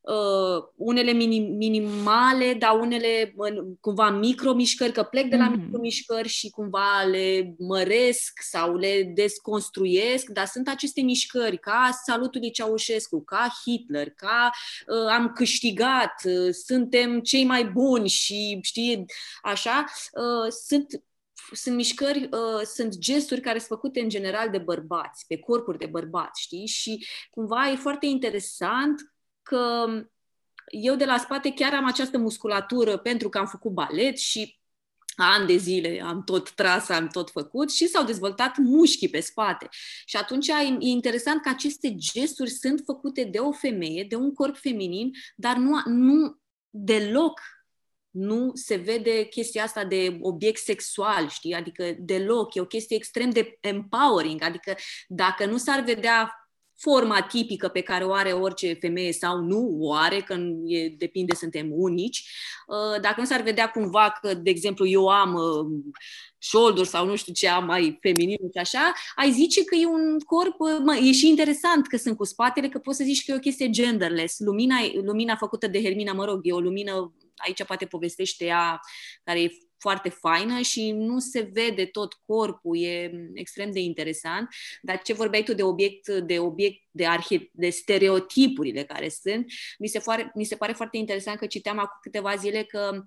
uh, 0.00 0.64
unele 0.76 1.12
minim, 1.12 1.56
minimale, 1.56 2.54
dar 2.58 2.78
unele 2.80 3.34
cumva 3.80 4.10
micromișcări, 4.10 4.92
că 4.92 5.02
plec 5.02 5.28
de 5.28 5.36
la 5.36 5.50
mm-hmm. 5.50 5.64
micromișcări 5.64 6.28
și 6.28 6.50
cumva 6.50 7.02
le 7.10 7.54
măresc 7.58 8.32
sau 8.42 8.76
le 8.76 9.12
desconstruiesc, 9.14 10.28
dar 10.28 10.46
sunt 10.46 10.68
aceste 10.68 11.00
mișcări 11.00 11.58
ca 11.58 11.98
salutul 12.06 12.40
lui 12.40 12.50
Ceaușescu, 12.50 13.24
ca 13.24 13.48
Hitler, 13.64 14.10
ca 14.10 14.50
uh, 14.86 15.12
am 15.12 15.32
câștigat, 15.34 16.14
uh, 16.24 16.52
suntem 16.52 17.20
cei 17.20 17.44
mai 17.44 17.64
buni 17.64 18.08
și 18.08 18.58
știi, 18.62 19.04
așa, 19.42 19.84
uh, 20.12 20.52
sunt 20.66 20.86
sunt 21.52 21.76
mișcări, 21.76 22.22
uh, 22.22 22.62
sunt 22.74 22.96
gesturi 22.96 23.40
care 23.40 23.58
sunt 23.58 23.68
făcute 23.68 24.00
în 24.00 24.08
general 24.08 24.50
de 24.50 24.58
bărbați, 24.58 25.24
pe 25.26 25.38
corpuri 25.38 25.78
de 25.78 25.86
bărbați, 25.86 26.42
știi? 26.42 26.66
Și 26.66 27.06
cumva 27.30 27.70
e 27.70 27.76
foarte 27.76 28.06
interesant 28.06 29.14
că 29.42 29.86
eu 30.66 30.94
de 30.94 31.04
la 31.04 31.18
spate 31.18 31.52
chiar 31.52 31.74
am 31.74 31.84
această 31.84 32.18
musculatură 32.18 32.96
pentru 32.96 33.28
că 33.28 33.38
am 33.38 33.46
făcut 33.46 33.72
balet 33.72 34.18
și 34.18 34.58
ani 35.16 35.46
de 35.46 35.56
zile 35.56 36.02
am 36.04 36.24
tot 36.24 36.54
tras, 36.54 36.88
am 36.88 37.08
tot 37.08 37.30
făcut 37.30 37.72
și 37.72 37.86
s-au 37.86 38.04
dezvoltat 38.04 38.56
mușchii 38.56 39.08
pe 39.08 39.20
spate. 39.20 39.68
Și 40.04 40.16
atunci 40.16 40.48
e 40.48 40.76
interesant 40.78 41.42
că 41.42 41.48
aceste 41.48 41.94
gesturi 41.94 42.50
sunt 42.50 42.82
făcute 42.84 43.24
de 43.24 43.38
o 43.38 43.52
femeie, 43.52 44.04
de 44.08 44.16
un 44.16 44.34
corp 44.34 44.56
feminin, 44.56 45.10
dar 45.36 45.56
nu, 45.56 45.82
nu 45.84 46.38
deloc 46.70 47.40
nu 48.14 48.50
se 48.54 48.76
vede 48.76 49.24
chestia 49.24 49.62
asta 49.62 49.84
de 49.84 50.18
obiect 50.20 50.60
sexual, 50.60 51.28
știi? 51.28 51.54
Adică 51.54 51.96
deloc, 51.98 52.54
e 52.54 52.60
o 52.60 52.64
chestie 52.66 52.96
extrem 52.96 53.30
de 53.30 53.58
empowering, 53.60 54.42
adică 54.42 54.74
dacă 55.08 55.46
nu 55.46 55.56
s-ar 55.56 55.80
vedea 55.80 56.44
forma 56.76 57.22
tipică 57.22 57.68
pe 57.68 57.80
care 57.80 58.04
o 58.04 58.12
are 58.12 58.32
orice 58.32 58.72
femeie 58.80 59.12
sau 59.12 59.38
nu 59.38 59.76
o 59.78 59.94
are, 59.94 60.20
că 60.20 60.36
e, 60.66 60.88
depinde, 60.88 61.34
suntem 61.34 61.68
unici. 61.70 62.28
Uh, 62.66 63.00
dacă 63.00 63.20
nu 63.20 63.26
s-ar 63.26 63.40
vedea 63.40 63.70
cumva 63.70 64.18
că, 64.20 64.34
de 64.34 64.50
exemplu, 64.50 64.86
eu 64.86 65.08
am 65.08 65.34
uh, 65.34 65.94
shoulder 66.38 66.84
sau 66.84 67.06
nu 67.06 67.16
știu 67.16 67.32
ce 67.32 67.48
am 67.48 67.64
mai 67.64 67.98
feminin 68.00 68.38
și 68.52 68.58
așa, 68.58 68.92
ai 69.16 69.32
zice 69.32 69.64
că 69.64 69.74
e 69.74 69.86
un 69.86 70.18
corp, 70.18 70.54
uh, 70.58 70.78
mă, 70.84 70.94
e 70.94 71.12
și 71.12 71.28
interesant 71.28 71.86
că 71.86 71.96
sunt 71.96 72.16
cu 72.16 72.24
spatele, 72.24 72.68
că 72.68 72.78
poți 72.78 72.96
să 72.96 73.04
zici 73.04 73.24
că 73.24 73.32
e 73.32 73.36
o 73.36 73.38
chestie 73.38 73.70
genderless. 73.70 74.38
Lumina, 74.38 74.76
lumina 75.02 75.36
făcută 75.36 75.66
de 75.66 75.82
Hermina, 75.82 76.12
mă 76.12 76.24
rog, 76.24 76.40
e 76.42 76.52
o 76.52 76.60
lumină 76.60 77.14
aici 77.34 77.64
poate 77.64 77.86
povestește 77.86 78.44
ea, 78.44 78.80
care 79.24 79.42
e 79.42 79.50
foarte 79.84 80.08
faină 80.08 80.60
și 80.60 80.92
nu 80.92 81.18
se 81.18 81.40
vede 81.52 81.84
tot 81.84 82.14
corpul, 82.26 82.78
e 82.78 83.10
extrem 83.34 83.70
de 83.70 83.80
interesant. 83.80 84.48
Dar 84.82 85.02
ce 85.02 85.12
vorbeai 85.12 85.42
tu 85.42 85.54
de 85.54 85.62
obiect, 85.62 86.08
de 86.08 86.38
obiect, 86.38 86.82
de, 86.90 87.06
arhe, 87.06 87.50
de 87.52 87.70
stereotipurile 87.70 88.84
care 88.84 89.08
sunt, 89.08 89.46
mi 89.78 89.88
se, 89.88 89.98
foare, 89.98 90.30
mi 90.34 90.44
se 90.44 90.56
pare 90.56 90.72
foarte 90.72 90.96
interesant 90.96 91.38
că 91.38 91.46
citeam 91.46 91.78
acum 91.78 91.98
câteva 92.00 92.36
zile 92.36 92.62
că 92.62 93.04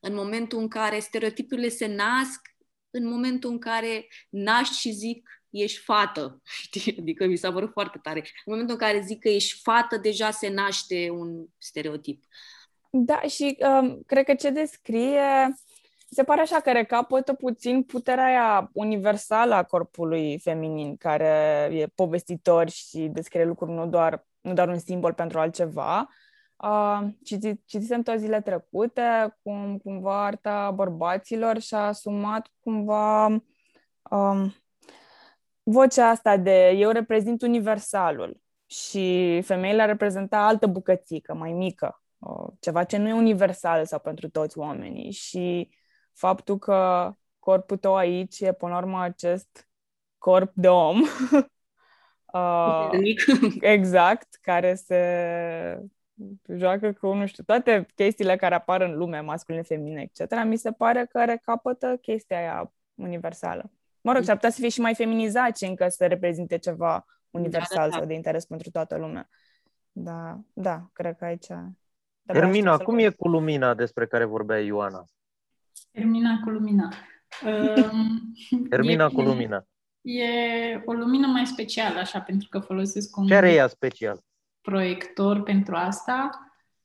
în 0.00 0.14
momentul 0.14 0.58
în 0.58 0.68
care 0.68 0.98
stereotipurile 0.98 1.68
se 1.68 1.86
nasc, 1.86 2.40
în 2.90 3.08
momentul 3.08 3.50
în 3.50 3.58
care 3.58 4.06
naști 4.28 4.78
și 4.78 4.90
zic 4.90 5.28
ești 5.50 5.78
fată, 5.78 6.42
știi? 6.62 6.96
Adică 6.98 7.26
mi 7.26 7.36
s-a 7.36 7.52
părut 7.52 7.70
foarte 7.72 7.98
tare. 8.02 8.18
În 8.18 8.52
momentul 8.52 8.74
în 8.74 8.80
care 8.80 9.00
zic 9.00 9.20
că 9.20 9.28
ești 9.28 9.60
fată, 9.62 9.96
deja 9.96 10.30
se 10.30 10.48
naște 10.48 11.10
un 11.10 11.46
stereotip. 11.58 12.22
Uh, 12.22 12.53
da, 12.96 13.20
și 13.20 13.58
um, 13.80 14.02
cred 14.06 14.24
că 14.24 14.34
ce 14.34 14.50
descrie 14.50 15.54
se 16.10 16.24
pare 16.24 16.40
așa 16.40 16.60
că 16.60 16.72
recapătă 16.72 17.32
puțin 17.32 17.82
puterea 17.82 18.24
aia 18.24 18.70
universală 18.72 19.54
a 19.54 19.62
corpului 19.62 20.38
feminin, 20.38 20.96
care 20.96 21.68
e 21.72 21.86
povestitor 21.94 22.68
și 22.68 22.98
descrie 22.98 23.44
lucruri 23.44 23.72
nu 23.72 23.86
doar, 23.86 24.26
nu 24.40 24.52
doar 24.52 24.68
un 24.68 24.78
simbol 24.78 25.12
pentru 25.12 25.38
altceva. 25.38 26.08
Uh, 26.56 27.00
citi, 27.24 27.64
citisem 27.64 28.02
tot 28.02 28.18
zile 28.18 28.40
trecute 28.40 29.36
cum 29.42 29.78
cumva 29.78 30.24
arta 30.24 30.70
bărbaților 30.70 31.58
și-a 31.58 31.84
asumat 31.86 32.48
cumva 32.60 33.26
um, 34.10 34.54
vocea 35.62 36.08
asta 36.08 36.36
de 36.36 36.68
eu 36.68 36.90
reprezint 36.90 37.42
universalul 37.42 38.40
și 38.66 39.40
femeile 39.42 39.84
reprezenta 39.84 40.38
altă 40.46 40.66
bucățică 40.66 41.34
mai 41.34 41.52
mică 41.52 41.98
ceva 42.60 42.84
ce 42.84 42.96
nu 42.96 43.08
e 43.08 43.12
universal 43.12 43.86
sau 43.86 43.98
pentru 43.98 44.28
toți 44.28 44.58
oamenii 44.58 45.10
și 45.10 45.70
faptul 46.12 46.58
că 46.58 47.10
corpul 47.38 47.76
tău 47.76 47.96
aici 47.96 48.40
e 48.40 48.52
până 48.52 48.72
la 48.72 48.78
urmă 48.78 49.02
acest 49.02 49.68
corp 50.18 50.52
de 50.54 50.68
om 50.68 51.00
uh, 52.34 52.90
exact, 53.60 54.38
care 54.40 54.74
se 54.74 55.80
joacă 56.56 56.92
cu, 56.92 57.12
nu 57.12 57.26
știu, 57.26 57.42
toate 57.42 57.86
chestiile 57.94 58.36
care 58.36 58.54
apar 58.54 58.80
în 58.80 58.96
lume, 58.96 59.20
masculine, 59.20 59.62
feminine, 59.62 60.10
etc., 60.12 60.44
mi 60.44 60.56
se 60.56 60.72
pare 60.72 61.06
că 61.06 61.24
recapătă 61.24 61.96
chestia 62.00 62.38
aia 62.38 62.72
universală. 62.94 63.70
Mă 64.00 64.12
rog, 64.12 64.22
s-ar 64.22 64.34
putea 64.34 64.50
să 64.50 64.60
fie 64.60 64.68
și 64.68 64.80
mai 64.80 64.94
feminizat 64.94 65.56
și 65.56 65.64
încă 65.64 65.88
să 65.88 66.06
reprezinte 66.06 66.58
ceva 66.58 67.04
universal 67.30 67.76
da, 67.76 67.84
da, 67.84 67.88
da. 67.88 67.96
sau 67.96 68.06
de 68.06 68.14
interes 68.14 68.44
pentru 68.44 68.70
toată 68.70 68.96
lumea. 68.96 69.28
Da, 69.92 70.40
da, 70.52 70.88
cred 70.92 71.16
că 71.16 71.24
aici 71.24 71.46
dar 72.24 72.36
Hermina, 72.36 72.76
cum 72.76 72.98
e 72.98 73.08
cu 73.08 73.28
lumina 73.28 73.74
despre 73.74 74.06
care 74.06 74.24
vorbea 74.24 74.60
Ioana? 74.60 75.04
Hermina 75.92 76.40
cu 76.44 76.50
lumina. 76.50 76.88
Um, 77.44 78.34
Hermina 78.70 79.04
e, 79.04 79.14
cu 79.14 79.20
lumina. 79.20 79.66
E 80.00 80.24
o 80.84 80.92
lumină 80.92 81.26
mai 81.26 81.46
specială, 81.46 81.98
așa, 81.98 82.20
pentru 82.20 82.48
că 82.48 82.58
folosesc 82.58 83.16
un... 83.16 83.26
Ce 83.26 83.34
are 83.34 83.52
ea 83.52 83.66
special? 83.66 84.24
proiector 84.64 85.42
pentru 85.42 85.74
asta 85.74 86.30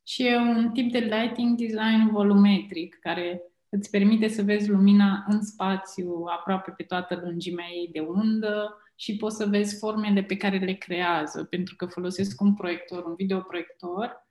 și 0.04 0.28
e 0.28 0.38
un 0.38 0.71
tip 0.71 0.91
de 0.91 0.99
lighting 0.99 1.58
design 1.58 2.10
volumetric 2.12 2.99
care 2.99 3.41
îți 3.69 3.89
permite 3.89 4.28
să 4.28 4.41
vezi 4.41 4.69
lumina 4.69 5.25
în 5.28 5.41
spațiu 5.41 6.23
aproape 6.38 6.71
pe 6.71 6.84
toată 6.84 7.19
lungimea 7.23 7.67
ei 7.67 7.89
de 7.91 7.99
undă 7.99 8.78
și 8.95 9.15
poți 9.15 9.36
să 9.36 9.45
vezi 9.45 9.78
formele 9.78 10.23
pe 10.23 10.38
care 10.38 10.58
le 10.58 10.73
creează, 10.73 11.43
pentru 11.43 11.75
că 11.75 11.86
folosesc 11.86 12.41
un 12.41 12.54
proiector, 12.54 13.04
un 13.06 13.15
videoproiector 13.15 14.28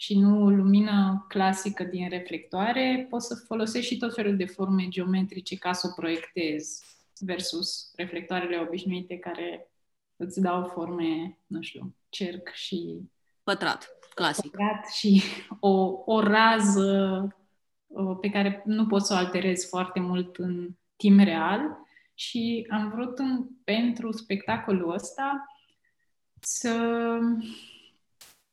și 0.00 0.18
nu 0.18 0.50
lumină 0.50 1.24
clasică 1.28 1.84
din 1.84 2.08
reflectoare, 2.08 3.06
poți 3.10 3.26
să 3.26 3.34
folosești 3.46 3.92
și 3.92 3.98
tot 3.98 4.14
felul 4.14 4.36
de 4.36 4.44
forme 4.44 4.88
geometrice 4.88 5.56
ca 5.56 5.72
să 5.72 5.86
o 5.90 6.00
proiectezi 6.00 6.84
versus 7.20 7.92
reflectoarele 7.96 8.58
obișnuite 8.58 9.16
care 9.16 9.70
îți 10.16 10.40
dau 10.40 10.64
forme, 10.64 11.38
nu 11.46 11.62
știu, 11.62 11.94
cerc 12.08 12.48
și... 12.52 13.00
Pătrat, 13.42 13.88
clasic. 14.14 14.50
Pătrat 14.50 14.92
și 14.92 15.22
o, 15.60 16.02
o 16.04 16.20
rază 16.20 17.26
pe 18.20 18.30
care 18.30 18.62
nu 18.64 18.86
poți 18.86 19.06
să 19.06 19.12
o 19.12 19.16
alterezi 19.16 19.68
foarte 19.68 20.00
mult 20.00 20.36
în 20.36 20.68
timp 20.96 21.20
real 21.20 21.60
și 22.14 22.66
am 22.70 22.90
vrut 22.90 23.18
în, 23.18 23.46
pentru 23.64 24.12
spectacolul 24.12 24.92
ăsta 24.92 25.54
să 26.40 27.18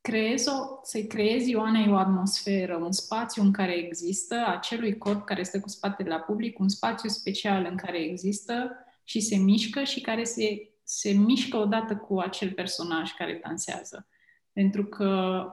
creez 0.06 0.48
o, 0.48 0.80
să-i 0.84 1.08
creezi 1.08 1.50
Ioanei 1.50 1.92
o 1.92 1.98
atmosferă, 1.98 2.76
un 2.76 2.92
spațiu 2.92 3.42
în 3.42 3.52
care 3.52 3.78
există 3.78 4.46
acelui 4.48 4.98
corp 4.98 5.26
care 5.26 5.44
stă 5.44 5.60
cu 5.60 5.70
spatele 5.70 6.10
la 6.10 6.20
public, 6.20 6.60
un 6.60 6.70
spațiu 6.70 7.10
special 7.10 7.68
în 7.70 7.76
care 7.76 7.98
există 7.98 8.72
și 9.04 9.20
se 9.20 9.36
mișcă 9.36 9.84
și 9.84 10.02
care 10.02 10.24
se, 10.24 10.70
se 10.84 11.12
mișcă 11.12 11.58
odată 11.58 11.96
cu 11.96 12.20
acel 12.20 12.52
personaj 12.52 13.12
care 13.12 13.42
dansează. 13.44 14.08
Pentru 14.54 14.86
că 14.86 15.44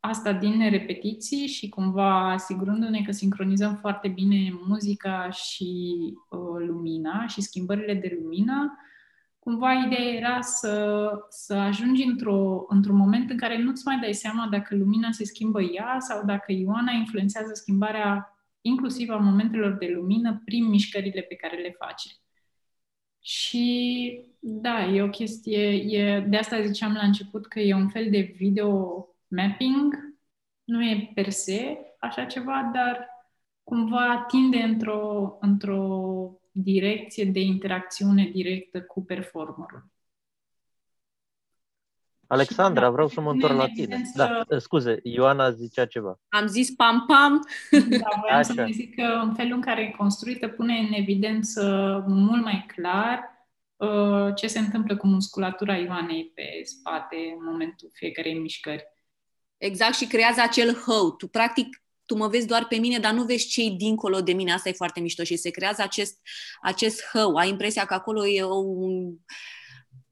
asta 0.00 0.32
din 0.32 0.70
repetiții 0.70 1.46
și 1.46 1.68
cumva 1.68 2.30
asigurându-ne 2.32 3.02
că 3.02 3.12
sincronizăm 3.12 3.74
foarte 3.74 4.08
bine 4.08 4.52
muzica 4.66 5.30
și 5.30 5.98
uh, 6.30 6.66
lumina 6.66 7.26
și 7.26 7.40
schimbările 7.40 7.94
de 7.94 8.18
lumină, 8.20 8.78
cumva 9.46 9.72
ideea 9.72 10.12
era 10.12 10.40
să, 10.40 11.10
să 11.28 11.54
ajungi 11.54 12.02
într-o, 12.02 12.64
într-un 12.68 12.96
moment 12.96 13.30
în 13.30 13.36
care 13.36 13.62
nu-ți 13.62 13.82
mai 13.86 13.98
dai 13.98 14.14
seama 14.14 14.48
dacă 14.50 14.76
lumina 14.76 15.10
se 15.10 15.24
schimbă 15.24 15.62
ea 15.62 15.96
sau 15.98 16.24
dacă 16.24 16.52
Ioana 16.52 16.92
influențează 16.92 17.54
schimbarea 17.54 18.38
inclusiv 18.60 19.10
a 19.10 19.16
momentelor 19.16 19.72
de 19.72 19.86
lumină 19.94 20.42
prin 20.44 20.68
mișcările 20.68 21.20
pe 21.20 21.34
care 21.34 21.56
le 21.56 21.74
face. 21.78 22.08
Și 23.20 24.20
da, 24.38 24.84
e 24.84 25.02
o 25.02 25.08
chestie, 25.08 25.66
e, 25.74 26.20
de 26.20 26.36
asta 26.36 26.62
ziceam 26.62 26.92
la 26.92 27.06
început 27.06 27.46
că 27.46 27.60
e 27.60 27.74
un 27.74 27.88
fel 27.88 28.10
de 28.10 28.34
video 28.36 29.06
mapping, 29.28 29.94
nu 30.64 30.84
e 30.84 31.10
per 31.14 31.30
se 31.30 31.78
așa 32.00 32.24
ceva, 32.24 32.70
dar 32.74 33.08
cumva 33.62 34.24
tinde 34.28 34.58
într-o, 34.62 35.36
într-o 35.40 36.30
direcție 36.62 37.24
de 37.24 37.40
interacțiune 37.40 38.24
directă 38.24 38.82
cu 38.82 39.04
performerul. 39.04 39.90
Alexandra, 42.26 42.82
da, 42.82 42.90
vreau 42.90 43.08
să 43.08 43.20
mă 43.20 43.30
întorc 43.30 43.56
la 43.56 43.66
tine. 43.66 44.02
Da, 44.14 44.44
scuze, 44.58 45.00
Ioana 45.02 45.50
zicea 45.50 45.86
ceva. 45.86 46.20
Am 46.28 46.46
zis 46.46 46.70
pam-pam. 46.70 47.48
Da, 47.70 48.08
voiam 48.20 48.42
să 48.42 48.52
vă 48.52 48.66
zic 48.70 48.94
că 48.94 49.02
în 49.02 49.34
felul 49.34 49.52
în 49.52 49.60
care 49.60 49.82
e 49.82 49.94
construită 49.96 50.48
pune 50.48 50.74
în 50.78 50.92
evidență 50.92 51.62
mult 52.08 52.42
mai 52.42 52.66
clar 52.76 53.20
uh, 53.76 54.34
ce 54.34 54.46
se 54.46 54.58
întâmplă 54.58 54.96
cu 54.96 55.06
musculatura 55.06 55.76
Ioanei 55.76 56.32
pe 56.34 56.60
spate 56.64 57.16
în 57.38 57.44
momentul 57.44 57.90
fiecarei 57.92 58.38
mișcări. 58.38 58.84
Exact, 59.56 59.94
și 59.94 60.06
creează 60.06 60.40
acel 60.40 60.74
hău. 60.74 61.10
Tu, 61.10 61.28
practic, 61.28 61.82
tu 62.06 62.16
mă 62.16 62.28
vezi 62.28 62.46
doar 62.46 62.66
pe 62.66 62.76
mine, 62.76 62.98
dar 62.98 63.12
nu 63.12 63.24
vezi 63.24 63.46
cei 63.46 63.70
dincolo 63.70 64.20
de 64.20 64.32
mine. 64.32 64.52
Asta 64.52 64.68
e 64.68 64.72
foarte 64.72 65.00
mișto 65.00 65.24
și 65.24 65.36
se 65.36 65.50
creează 65.50 65.82
acest, 65.82 66.20
acest 66.62 67.04
hău. 67.12 67.34
Ai 67.34 67.48
impresia 67.48 67.84
că 67.84 67.94
acolo 67.94 68.26
e 68.26 68.44
un 68.44 69.16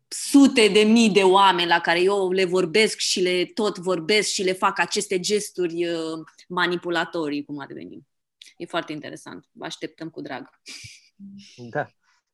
sute 0.08 0.68
de 0.68 0.80
mii 0.80 1.10
de 1.10 1.22
oameni 1.22 1.68
la 1.68 1.80
care 1.80 2.00
eu 2.00 2.30
le 2.30 2.44
vorbesc 2.44 2.98
și 2.98 3.20
le 3.20 3.44
tot 3.44 3.78
vorbesc 3.78 4.28
și 4.28 4.42
le 4.42 4.52
fac 4.52 4.78
aceste 4.78 5.20
gesturi 5.20 5.86
uh, 5.86 6.24
manipulatorii, 6.48 7.44
cum 7.44 7.58
ar 7.58 7.72
veni. 7.72 8.06
E 8.56 8.66
foarte 8.66 8.92
interesant. 8.92 9.46
Vă 9.52 9.64
așteptăm 9.64 10.10
cu 10.10 10.20
drag. 10.20 10.50
Da, 11.56 11.88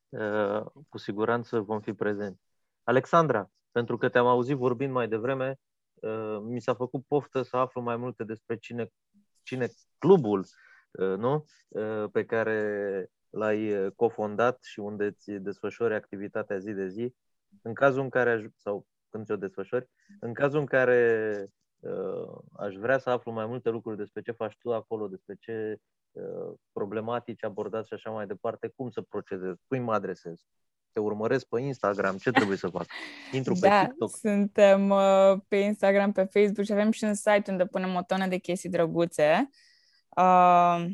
uh, 0.08 0.66
cu 0.88 0.98
siguranță 0.98 1.58
vom 1.60 1.80
fi 1.80 1.92
prezenți. 1.92 2.42
Alexandra, 2.82 3.50
pentru 3.72 3.96
că 3.96 4.08
te-am 4.08 4.26
auzit 4.26 4.56
vorbind 4.56 4.92
mai 4.92 5.08
devreme, 5.08 5.60
uh, 5.94 6.38
mi 6.42 6.60
s-a 6.60 6.74
făcut 6.74 7.04
poftă 7.06 7.42
să 7.42 7.56
aflu 7.56 7.80
mai 7.80 7.96
multe 7.96 8.24
despre 8.24 8.56
cine 8.56 8.92
cine 9.50 9.68
clubul 9.98 10.46
uh, 10.90 11.16
nu? 11.16 11.44
Uh, 11.68 12.04
pe 12.12 12.24
care 12.24 13.10
l-ai 13.30 13.72
uh, 13.72 13.92
cofondat 13.96 14.62
și 14.62 14.80
unde 14.80 15.04
îți 15.04 15.30
desfășori 15.30 15.94
activitatea 15.94 16.58
zi 16.58 16.72
de 16.72 16.86
zi, 16.86 17.14
în 17.62 17.74
cazul 17.74 18.02
în 18.02 18.08
care, 18.08 18.52
sau 18.56 18.86
când 19.08 19.24
ți-o 19.24 19.36
desfășori, 19.36 19.88
în 20.20 20.32
cazul 20.32 20.60
în 20.60 20.66
care 20.66 21.46
uh, 21.80 22.38
aș 22.52 22.74
vrea 22.74 22.98
să 22.98 23.10
aflu 23.10 23.32
mai 23.32 23.46
multe 23.46 23.70
lucruri 23.70 23.96
despre 23.96 24.22
ce 24.22 24.32
faci 24.32 24.56
tu 24.58 24.74
acolo, 24.74 25.08
despre 25.08 25.36
ce 25.40 25.80
uh, 26.12 26.52
problematici 26.72 27.44
abordați 27.44 27.88
și 27.88 27.94
așa 27.94 28.10
mai 28.10 28.26
departe, 28.26 28.72
cum 28.76 28.90
să 28.90 29.00
procedez, 29.00 29.54
cui 29.66 29.78
mă 29.78 29.92
adresez? 29.92 30.46
Te 30.92 31.00
urmăresc 31.00 31.46
pe 31.46 31.60
Instagram, 31.60 32.16
ce 32.16 32.30
trebuie 32.30 32.56
să 32.56 32.68
fac? 32.68 32.86
Intru 33.32 33.54
pe 33.60 33.68
da, 33.68 33.84
TikTok? 33.84 34.16
suntem 34.16 34.90
uh, 34.90 35.38
pe 35.48 35.56
Instagram, 35.56 36.12
pe 36.12 36.22
Facebook 36.22 36.66
și 36.66 36.72
avem 36.72 36.90
și 36.90 37.04
un 37.04 37.14
site 37.14 37.44
unde 37.50 37.66
punem 37.66 37.94
o 37.94 38.02
tonă 38.02 38.26
de 38.26 38.36
chestii 38.36 38.70
drăguțe. 38.70 39.50
Uh, 40.16 40.84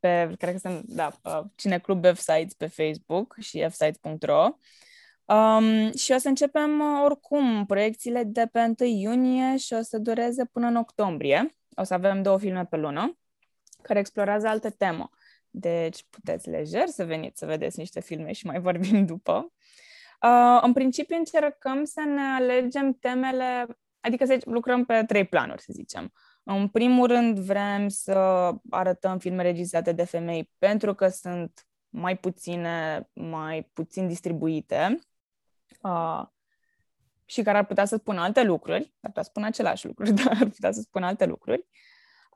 pe, 0.00 0.34
cred 0.38 0.52
că 0.52 0.58
sunt, 0.58 0.84
da, 0.84 1.12
uh, 1.22 1.40
Cineclub 1.54 2.04
Websites 2.04 2.54
pe 2.54 2.66
Facebook 2.66 3.36
și 3.40 3.66
fsites.ro. 3.68 4.58
Um, 5.24 5.92
și 5.92 6.12
o 6.12 6.18
să 6.18 6.28
începem 6.28 6.80
uh, 6.80 7.02
oricum 7.04 7.66
proiecțiile 7.66 8.22
de 8.22 8.48
pe 8.52 8.74
1 8.80 8.90
iunie 8.90 9.56
și 9.56 9.72
o 9.72 9.82
să 9.82 9.98
dureze 9.98 10.44
până 10.44 10.66
în 10.66 10.76
octombrie. 10.76 11.56
O 11.74 11.82
să 11.82 11.94
avem 11.94 12.22
două 12.22 12.38
filme 12.38 12.64
pe 12.64 12.76
lună 12.76 13.18
care 13.82 13.98
explorează 13.98 14.46
alte 14.46 14.70
temă. 14.70 15.10
Deci 15.58 16.06
puteți 16.10 16.48
lejer 16.48 16.86
să 16.86 17.04
veniți 17.04 17.38
să 17.38 17.46
vedeți 17.46 17.78
niște 17.78 18.00
filme 18.00 18.32
și 18.32 18.46
mai 18.46 18.60
vorbim 18.60 19.06
după. 19.12 19.52
Uh, 20.22 20.58
în 20.62 20.72
principiu 20.72 21.16
încercăm 21.16 21.84
să 21.84 22.00
ne 22.00 22.20
alegem 22.20 22.92
temele, 22.92 23.66
adică 24.00 24.24
să 24.24 24.38
lucrăm 24.44 24.84
pe 24.84 25.04
trei 25.04 25.26
planuri, 25.26 25.62
să 25.62 25.72
zicem. 25.72 26.12
În 26.42 26.68
primul 26.68 27.06
rând 27.06 27.38
vrem 27.38 27.88
să 27.88 28.50
arătăm 28.70 29.18
filme 29.18 29.42
regizate 29.42 29.92
de 29.92 30.04
femei 30.04 30.52
pentru 30.58 30.94
că 30.94 31.08
sunt 31.08 31.66
mai 31.88 32.16
puține, 32.16 33.08
mai 33.12 33.70
puțin 33.72 34.06
distribuite 34.06 34.98
uh, 35.82 36.22
și 37.24 37.42
care 37.42 37.58
ar 37.58 37.66
putea 37.66 37.84
să 37.84 37.96
spună 37.96 38.20
alte 38.20 38.42
lucruri, 38.42 38.94
ar 39.00 39.08
putea 39.08 39.22
să 39.22 39.28
spună 39.28 39.46
același 39.46 39.86
lucruri, 39.86 40.12
dar 40.22 40.36
ar 40.40 40.48
putea 40.48 40.72
să 40.72 40.80
spună 40.80 41.06
alte 41.06 41.26
lucruri. 41.26 41.66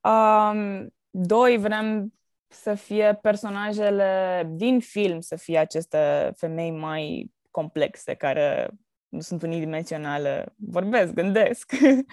Uh, 0.03 0.87
doi, 1.11 1.59
vrem 1.59 2.13
să 2.53 2.75
fie 2.75 3.19
personajele 3.23 4.45
din 4.51 4.81
film, 4.81 5.21
să 5.21 5.37
fie 5.37 5.59
aceste 5.59 6.33
femei 6.37 6.71
mai 6.71 7.33
complexe, 7.51 8.15
care 8.15 8.71
nu 9.09 9.21
sunt 9.21 9.43
unidimensionale, 9.43 10.55
vorbesc, 10.57 11.13
gândesc, 11.13 11.73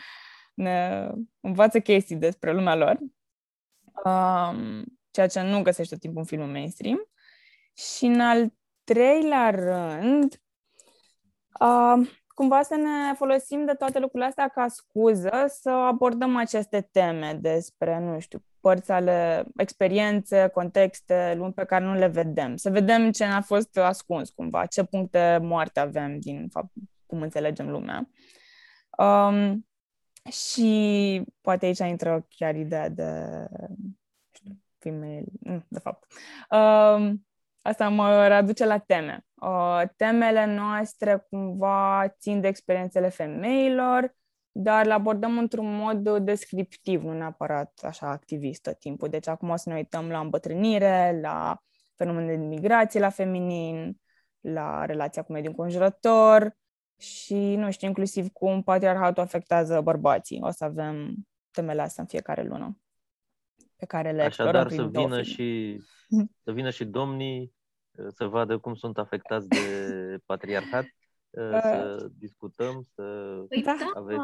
ne 0.54 1.10
învață 1.40 1.80
chestii 1.80 2.16
despre 2.16 2.54
lumea 2.54 2.76
lor, 2.76 2.98
um, 4.04 4.84
ceea 5.12 5.28
ce 5.28 5.42
nu 5.42 5.62
găsești 5.62 5.92
tot 5.92 6.02
timpul 6.02 6.20
în 6.20 6.26
filmul 6.26 6.48
mainstream. 6.48 7.10
Și 7.74 8.06
în 8.06 8.20
al 8.20 8.54
treilea 8.84 9.50
rând, 9.50 10.42
uh, 11.60 12.10
cumva 12.28 12.62
să 12.62 12.76
ne 12.76 13.14
folosim 13.14 13.66
de 13.66 13.74
toate 13.74 14.00
lucrurile 14.00 14.30
astea 14.30 14.48
ca 14.48 14.68
scuză 14.68 15.46
să 15.48 15.70
abordăm 15.70 16.36
aceste 16.36 16.82
teme 16.92 17.34
despre, 17.34 18.00
nu 18.00 18.20
știu, 18.20 18.47
părți 18.60 18.92
ale 18.92 19.46
experiențe, 19.58 20.48
contexte, 20.48 21.34
lumi 21.38 21.54
pe 21.54 21.66
care 21.66 21.84
nu 21.84 21.94
le 21.94 22.08
vedem. 22.08 22.56
Să 22.56 22.70
vedem 22.70 23.12
ce 23.12 23.26
ne-a 23.26 23.42
fost 23.42 23.78
ascuns 23.78 24.30
cumva, 24.30 24.66
ce 24.66 24.84
puncte 24.84 25.40
moarte 25.42 25.80
avem 25.80 26.20
din 26.20 26.48
fapt, 26.50 26.72
cum 27.06 27.22
înțelegem 27.22 27.70
lumea. 27.70 28.10
Um, 28.98 29.68
și 30.32 31.22
poate 31.42 31.66
aici 31.66 31.80
intră 31.80 32.26
chiar 32.30 32.56
ideea 32.56 32.90
de 32.90 33.24
știu, 34.32 34.60
female, 34.80 35.24
mm, 35.40 35.66
de 35.68 35.80
fapt. 35.80 36.12
Um, 36.50 37.26
asta 37.62 37.90
mă 37.90 38.28
readuce 38.28 38.66
la 38.66 38.78
teme. 38.78 39.26
Uh, 39.42 39.82
temele 39.96 40.46
noastre 40.46 41.26
cumva 41.30 42.16
țin 42.20 42.42
de 42.42 42.48
experiențele 42.48 43.10
femeilor, 43.10 44.16
dar 44.60 44.86
le 44.86 44.94
abordăm 44.94 45.38
într-un 45.38 45.76
mod 45.76 46.10
descriptiv, 46.10 47.04
nu 47.04 47.14
neapărat 47.14 47.80
așa 47.84 48.10
activist 48.10 48.62
tot 48.62 48.80
timpul. 48.80 49.10
Deci 49.10 49.28
acum 49.28 49.50
o 49.50 49.56
să 49.56 49.70
ne 49.70 49.76
uităm 49.76 50.10
la 50.10 50.20
îmbătrânire, 50.20 51.20
la 51.22 51.62
fenomenul 51.96 52.30
de 52.30 52.46
migrație 52.46 53.00
la 53.00 53.10
feminin, 53.10 54.02
la 54.40 54.86
relația 54.86 55.24
cu 55.24 55.32
mediul 55.32 55.54
înconjurător, 55.58 56.56
și, 57.00 57.56
nu 57.56 57.72
știu, 57.72 57.88
inclusiv 57.88 58.28
cum 58.28 58.64
patriarhatul 58.64 59.24
afectează 59.24 59.82
bărbații. 59.82 60.40
O 60.42 60.52
să 60.52 60.64
avem 60.64 61.16
temele 61.52 61.82
astea 61.82 62.04
în 62.04 62.10
fiecare 62.10 62.44
lună 62.44 62.78
pe 63.76 63.86
care 63.86 64.12
le 64.12 64.24
Așadar 64.24 64.70
să 64.70 64.86
vină, 64.86 65.22
și, 65.22 65.78
să 66.44 66.52
vină 66.52 66.70
și 66.70 66.86
domnii 66.86 67.54
să 68.08 68.26
vadă 68.26 68.58
cum 68.58 68.76
sunt 68.76 68.98
afectați 68.98 69.48
de 69.48 69.58
patriarhat, 70.26 70.86
să 71.38 72.10
discutăm, 72.18 72.88
să 72.96 73.04
păi 73.50 73.62
da, 73.62 73.92
aveți 73.94 74.20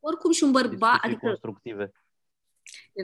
oricum 0.00 0.32
și 0.32 0.44
un 0.44 0.50
bărbat, 0.50 0.98
adică 1.02 1.26
constructive. 1.26 1.92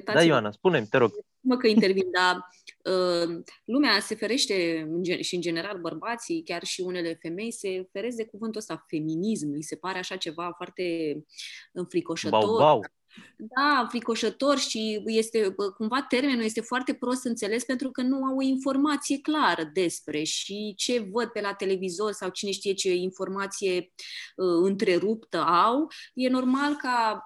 Da, 0.05 0.23
Ioana, 0.23 0.51
spune 0.51 0.87
te 0.91 0.97
rog. 0.97 1.11
Mă 1.41 1.57
că 1.57 1.67
intervin, 1.67 2.11
dar 2.11 2.49
uh, 2.95 3.43
lumea 3.65 4.01
se 4.01 4.15
ferește 4.15 4.87
în, 4.89 5.23
și 5.23 5.35
în 5.35 5.41
general 5.41 5.79
bărbații, 5.79 6.43
chiar 6.43 6.65
și 6.65 6.81
unele 6.81 7.19
femei 7.21 7.53
se 7.53 7.89
feresc 7.93 8.17
de 8.17 8.27
cuvântul 8.27 8.61
ăsta 8.61 8.85
feminism. 8.89 9.53
Îi 9.53 9.62
se 9.62 9.77
pare 9.77 9.99
așa 9.99 10.17
ceva 10.17 10.53
foarte 10.57 11.17
înfricoșător. 11.73 12.41
Bau, 12.41 12.57
bau. 12.57 12.85
Da, 13.37 13.87
fricoșător 13.88 14.59
și 14.59 15.02
este 15.07 15.55
cumva 15.76 16.02
termenul 16.09 16.44
este 16.44 16.61
foarte 16.61 16.94
prost 16.94 17.24
înțeles 17.24 17.64
pentru 17.64 17.90
că 17.90 18.02
nu 18.02 18.24
au 18.24 18.37
o 18.37 18.42
informație 18.42 19.20
clară 19.20 19.70
despre 19.72 20.22
și 20.22 20.74
ce 20.76 21.09
văd 21.12 21.26
pe 21.29 21.40
la 21.40 21.55
televizor 21.55 22.12
sau 22.12 22.29
cine 22.29 22.50
știe 22.50 22.72
ce 22.72 22.94
informație 22.94 23.92
uh, 24.37 24.62
întreruptă 24.62 25.38
au. 25.38 25.90
E 26.14 26.29
normal 26.29 26.74
ca 26.74 27.24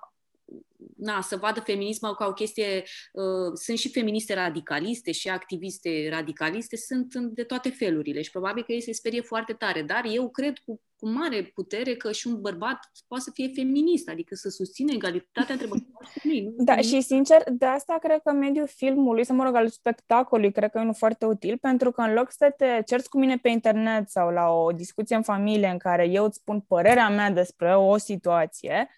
na, 0.97 1.21
să 1.21 1.37
vadă 1.37 1.61
feminismul 1.61 2.15
ca 2.15 2.27
o 2.27 2.33
chestie, 2.33 2.83
uh, 3.13 3.53
sunt 3.55 3.79
și 3.79 3.91
feministe 3.91 4.35
radicaliste 4.35 5.13
și 5.13 5.29
activiste 5.29 6.09
radicaliste, 6.11 6.77
sunt 6.77 7.15
de 7.15 7.45
toate 7.45 7.69
felurile 7.69 8.23
și 8.23 8.31
probabil 8.31 8.63
că 8.63 8.73
ei 8.73 8.83
se 8.83 8.93
sperie 8.93 9.21
foarte 9.21 9.53
tare, 9.53 9.83
dar 9.83 10.05
eu 10.13 10.31
cred 10.31 10.59
cu, 10.59 10.81
cu 11.01 11.09
mare 11.09 11.43
putere 11.43 11.95
că 11.95 12.13
și 12.13 12.27
un 12.27 12.41
bărbat 12.41 12.79
poate 13.09 13.23
să 13.23 13.31
fie 13.35 13.51
feminist, 13.55 14.09
adică 14.09 14.35
să 14.35 14.49
susțină 14.49 14.93
egalitatea 14.93 15.55
între 15.55 15.67
bărbați 15.67 16.13
și 16.13 16.21
femei. 16.21 16.53
Da, 16.57 16.77
și 16.77 17.01
sincer, 17.01 17.43
de 17.53 17.67
asta 17.67 17.99
cred 18.01 18.21
că 18.25 18.33
mediul 18.33 18.67
filmului, 18.67 19.25
să 19.25 19.33
mă 19.33 19.45
rog, 19.45 19.55
al 19.55 19.69
spectacolului, 19.69 20.53
cred 20.53 20.71
că 20.71 20.79
e 20.79 20.81
unul 20.81 20.95
foarte 20.95 21.27
util, 21.27 21.59
pentru 21.59 21.91
că 21.91 22.01
în 22.01 22.13
loc 22.13 22.31
să 22.31 22.55
te 22.57 22.83
cerți 22.87 23.09
cu 23.09 23.19
mine 23.19 23.37
pe 23.37 23.49
internet 23.49 24.09
sau 24.09 24.31
la 24.31 24.49
o 24.49 24.73
discuție 24.73 25.17
în 25.17 25.23
familie 25.23 25.69
în 25.69 25.79
care 25.79 26.09
eu 26.09 26.25
îți 26.25 26.39
spun 26.39 26.61
părerea 26.61 27.09
mea 27.09 27.31
despre 27.31 27.77
o 27.77 27.97
situație, 27.97 28.89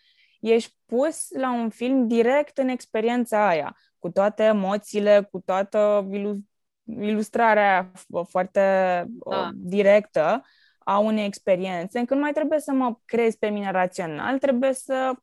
ești 0.41 0.77
pus 0.87 1.27
la 1.31 1.53
un 1.53 1.71
film 1.71 2.09
direct 2.09 2.59
în 2.59 2.69
experiența 2.69 3.49
aia, 3.49 3.77
cu 3.99 4.11
toate 4.11 4.43
emoțiile, 4.43 5.29
cu 5.31 5.39
toată 5.45 6.09
ilustrarea 6.85 7.93
foarte 8.29 8.61
da. 9.31 9.51
directă 9.55 10.43
a 10.85 10.99
unei 10.99 11.27
experiențe, 11.27 11.99
încât 11.99 12.17
nu 12.17 12.23
mai 12.23 12.33
trebuie 12.33 12.59
să 12.59 12.73
mă 12.73 12.97
crezi 13.05 13.39
pe 13.39 13.49
mine 13.49 13.71
rațional, 13.71 14.39
trebuie 14.39 14.73
să 14.73 15.15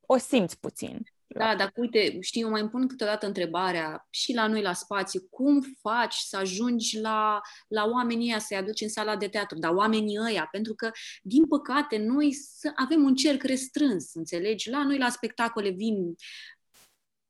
o 0.00 0.16
simți 0.16 0.60
puțin. 0.60 1.02
Da, 1.28 1.54
dar 1.56 1.72
uite, 1.76 2.20
știi, 2.20 2.40
eu 2.40 2.50
mai 2.50 2.60
îmi 2.60 2.70
pun 2.70 2.88
câteodată 2.88 3.26
întrebarea 3.26 4.06
și 4.10 4.34
la 4.34 4.46
noi 4.46 4.62
la 4.62 4.72
spațiu, 4.72 5.26
cum 5.30 5.60
faci 5.80 6.14
să 6.14 6.36
ajungi 6.36 7.00
la, 7.00 7.40
la 7.68 7.84
oamenii 7.84 8.26
ăia, 8.28 8.38
să-i 8.38 8.56
aduci 8.56 8.80
în 8.80 8.88
sala 8.88 9.16
de 9.16 9.28
teatru, 9.28 9.58
dar 9.58 9.70
oamenii 9.70 10.18
ăia, 10.26 10.48
pentru 10.50 10.74
că, 10.74 10.90
din 11.22 11.46
păcate, 11.46 11.96
noi 11.96 12.32
să 12.32 12.72
avem 12.74 13.02
un 13.02 13.14
cerc 13.14 13.42
restrâns, 13.42 14.14
înțelegi? 14.14 14.70
La 14.70 14.84
noi 14.84 14.98
la 14.98 15.08
spectacole 15.08 15.70
vin 15.70 16.14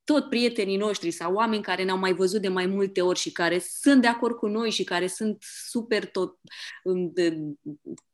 tot 0.07 0.29
prietenii 0.29 0.77
noștri 0.77 1.11
sau 1.11 1.35
oameni 1.35 1.63
care 1.63 1.85
ne-au 1.85 1.99
mai 1.99 2.13
văzut 2.13 2.41
de 2.41 2.49
mai 2.49 2.67
multe 2.67 3.01
ori 3.01 3.19
și 3.19 3.33
care 3.33 3.59
sunt 3.59 4.01
de 4.03 4.07
acord 4.07 4.37
cu 4.37 4.47
noi 4.47 4.71
și 4.71 4.85
care 4.85 5.07
sunt 5.07 5.43
super 5.69 6.07
tot 6.07 6.39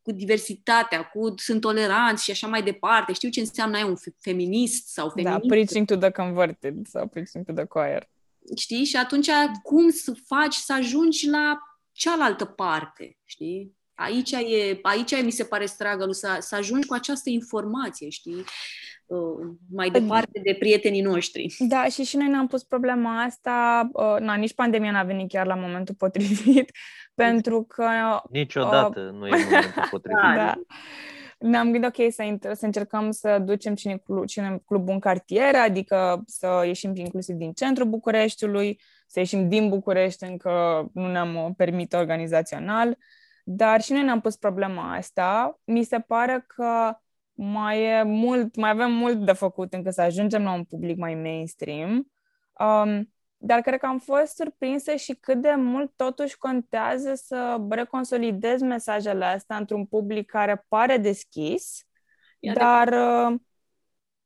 cu 0.02 0.12
diversitatea, 0.12 1.02
cu 1.02 1.34
sunt 1.36 1.60
toleranți 1.60 2.24
și 2.24 2.30
așa 2.30 2.46
mai 2.46 2.62
departe. 2.62 3.12
Știu 3.12 3.28
ce 3.28 3.40
înseamnă 3.40 3.76
ai 3.76 3.82
un 3.82 3.94
feminist 4.18 4.88
sau 4.88 5.06
da, 5.06 5.12
feminist. 5.12 5.40
Da, 5.40 5.54
preaching 5.54 5.86
to 5.86 5.96
the 5.96 6.10
converted 6.10 6.86
sau 6.86 7.08
preaching 7.08 7.44
to 7.44 7.52
the 7.52 7.64
choir. 7.64 8.08
Știi? 8.56 8.84
Și 8.84 8.96
atunci 8.96 9.28
cum 9.62 9.90
să 9.90 10.14
faci 10.26 10.54
să 10.54 10.72
ajungi 10.72 11.28
la 11.28 11.58
cealaltă 11.92 12.44
parte, 12.44 13.18
știi? 13.24 13.76
Aici 14.02 14.30
e, 14.30 14.78
aici 14.82 15.22
mi 15.24 15.30
se 15.30 15.44
pare 15.44 15.66
stragă 15.66 16.06
să, 16.10 16.36
să 16.40 16.54
ajungi 16.56 16.86
cu 16.86 16.94
această 16.94 17.30
informație, 17.30 18.08
știi? 18.08 18.44
Uh, 19.06 19.56
mai 19.70 19.90
departe 19.90 20.40
de 20.44 20.56
prietenii 20.58 21.00
noștri. 21.00 21.54
Da, 21.58 21.84
și 21.84 22.04
și 22.04 22.16
noi 22.16 22.28
ne-am 22.28 22.46
pus 22.46 22.62
problema 22.62 23.22
asta, 23.22 23.88
uh, 23.92 24.16
na, 24.20 24.34
nici 24.34 24.54
pandemia 24.54 24.90
n-a 24.90 25.02
venit 25.02 25.28
chiar 25.28 25.46
la 25.46 25.54
momentul 25.54 25.94
potrivit, 25.94 26.70
pentru 27.14 27.62
că... 27.62 27.88
Niciodată 28.30 29.00
uh, 29.00 29.18
nu 29.18 29.26
e 29.26 29.44
momentul 29.44 29.88
potrivit. 29.90 30.20
da. 30.34 30.54
Ne-am 31.38 31.70
gândit, 31.72 31.98
ok, 31.98 32.12
să, 32.12 32.22
inter- 32.22 32.52
să 32.52 32.64
încercăm 32.64 33.10
să 33.10 33.38
ducem 33.44 33.74
cine, 33.74 33.96
club, 34.04 34.26
cine 34.26 34.62
club 34.66 34.88
în 34.88 34.98
cartier, 34.98 35.54
adică 35.54 36.22
să 36.26 36.62
ieșim 36.66 36.96
inclusiv 36.96 37.36
din 37.36 37.52
centrul 37.52 37.88
Bucureștiului, 37.88 38.80
să 39.06 39.18
ieșim 39.18 39.48
din 39.48 39.68
București, 39.68 40.24
încă 40.24 40.86
nu 40.94 41.10
ne-am 41.10 41.54
permit 41.56 41.92
organizațional, 41.92 42.96
dar 43.42 43.80
și 43.80 43.92
noi 43.92 44.02
ne-am 44.02 44.20
pus 44.20 44.36
problema 44.36 44.94
asta. 44.94 45.60
Mi 45.64 45.84
se 45.84 45.98
pare 45.98 46.44
că 46.46 46.96
mai 47.32 47.82
e 47.82 48.02
mult, 48.02 48.56
mai 48.56 48.70
avem 48.70 48.92
mult 48.92 49.24
de 49.24 49.32
făcut 49.32 49.72
încât 49.72 49.92
să 49.92 50.00
ajungem 50.00 50.42
la 50.42 50.52
un 50.52 50.64
public 50.64 50.96
mai 50.98 51.14
mainstream. 51.14 52.12
Um, 52.58 53.12
dar 53.36 53.60
cred 53.60 53.78
că 53.78 53.86
am 53.86 53.98
fost 53.98 54.34
surprinsă 54.34 54.94
și 54.94 55.14
cât 55.14 55.40
de 55.40 55.54
mult 55.56 55.92
totuși 55.96 56.38
contează 56.38 57.14
să 57.14 57.60
reconsolidez 57.68 58.60
mesajele 58.60 59.24
astea 59.24 59.56
într-un 59.56 59.86
public 59.86 60.30
care 60.30 60.64
pare 60.68 60.96
deschis, 60.96 61.86
Ia 62.38 62.52
dar, 62.52 62.88
de... 62.88 63.36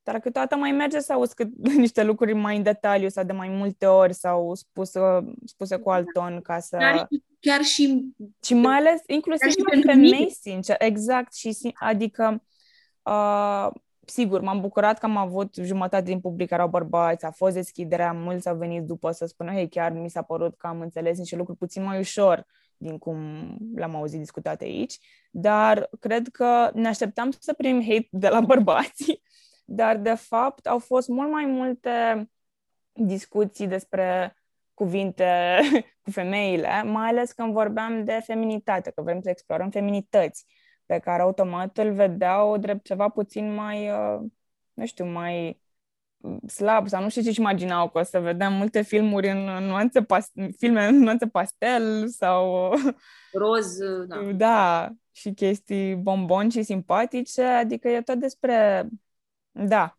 Uh, 0.07 0.13
dar 0.13 0.21
câteodată 0.21 0.55
mai 0.55 0.71
merge 0.71 0.99
să 0.99 1.13
auzi 1.13 1.35
cât, 1.35 1.49
niște 1.77 2.03
lucruri 2.03 2.33
mai 2.33 2.57
în 2.57 2.63
detaliu 2.63 3.09
sau 3.09 3.23
de 3.23 3.33
mai 3.33 3.47
multe 3.47 3.85
ori 3.85 4.13
sau 4.13 4.55
spuse, 4.55 4.99
spuse 5.45 5.75
cu 5.75 5.89
alt 5.89 6.13
ton 6.13 6.41
ca 6.41 6.59
să... 6.59 6.77
Chiar, 6.77 7.07
chiar 7.39 7.61
și... 7.61 8.13
Și 8.43 8.53
mai 8.53 8.77
ales, 8.77 9.01
inclusiv 9.05 9.63
pentru 9.69 9.91
femei, 9.91 10.31
sincer, 10.31 10.75
exact, 10.79 11.33
și 11.33 11.73
adică 11.73 12.41
Uh, 13.07 13.71
sigur, 14.05 14.41
m-am 14.41 14.61
bucurat 14.61 14.99
că 14.99 15.05
am 15.05 15.17
avut 15.17 15.55
jumătate 15.55 16.03
din 16.03 16.19
public 16.19 16.49
care 16.49 16.61
erau 16.61 16.71
bărbați, 16.71 17.25
a 17.25 17.31
fost 17.31 17.53
deschiderea, 17.53 18.11
mulți 18.11 18.49
au 18.49 18.55
venit 18.55 18.83
după 18.83 19.11
să 19.11 19.25
spună, 19.25 19.51
hei, 19.51 19.69
chiar 19.69 19.91
mi 19.91 20.09
s-a 20.09 20.21
părut 20.21 20.57
că 20.57 20.67
am 20.67 20.81
înțeles 20.81 21.17
niște 21.17 21.35
lucruri 21.35 21.57
puțin 21.57 21.83
mai 21.83 21.99
ușor 21.99 22.45
din 22.77 22.97
cum 22.97 23.17
l-am 23.75 23.95
auzit 23.95 24.19
discutate 24.19 24.63
aici, 24.63 24.97
dar 25.31 25.89
cred 25.99 26.27
că 26.27 26.69
ne 26.73 26.87
așteptam 26.87 27.31
să 27.39 27.53
primim 27.53 27.81
hate 27.81 28.07
de 28.11 28.27
la 28.27 28.39
bărbați, 28.39 29.21
dar 29.69 29.97
de 29.97 30.13
fapt 30.13 30.65
au 30.67 30.79
fost 30.79 31.07
mult 31.07 31.31
mai 31.31 31.45
multe 31.45 32.29
discuții 32.93 33.67
despre 33.67 34.35
cuvinte 34.73 35.59
cu 36.03 36.11
femeile, 36.11 36.83
mai 36.83 37.07
ales 37.07 37.31
când 37.31 37.53
vorbeam 37.53 38.03
de 38.03 38.19
feminitate, 38.25 38.91
că 38.91 39.01
vrem 39.01 39.21
să 39.21 39.29
explorăm 39.29 39.69
feminități 39.69 40.45
pe 40.85 40.99
care 40.99 41.21
automat 41.21 41.77
îl 41.77 41.93
vedeau 41.93 42.57
drept 42.57 42.85
ceva 42.85 43.09
puțin 43.09 43.53
mai, 43.53 43.89
uh, 43.89 44.19
nu 44.73 44.85
știu, 44.85 45.05
mai 45.05 45.61
slab 46.47 46.87
sau 46.87 47.01
nu 47.01 47.09
știu 47.09 47.21
ce-și 47.21 47.39
imaginau 47.39 47.89
că 47.89 47.99
o 47.99 48.03
să 48.03 48.19
vedem 48.19 48.53
multe 48.53 48.81
filmuri 48.81 49.29
în 49.29 49.65
nuanțe 49.65 50.03
pas- 50.03 50.31
filme 50.57 50.85
în 50.85 50.97
nuanțe 50.97 51.27
pastel 51.27 52.07
sau 52.07 52.73
roz, 53.33 53.77
da. 54.07 54.31
da, 54.45 54.89
și 55.11 55.33
chestii 55.33 55.95
bombon 55.95 56.49
și 56.49 56.63
simpatice, 56.63 57.43
adică 57.43 57.87
e 57.87 58.01
tot 58.01 58.19
despre 58.19 58.87
da. 59.59 59.97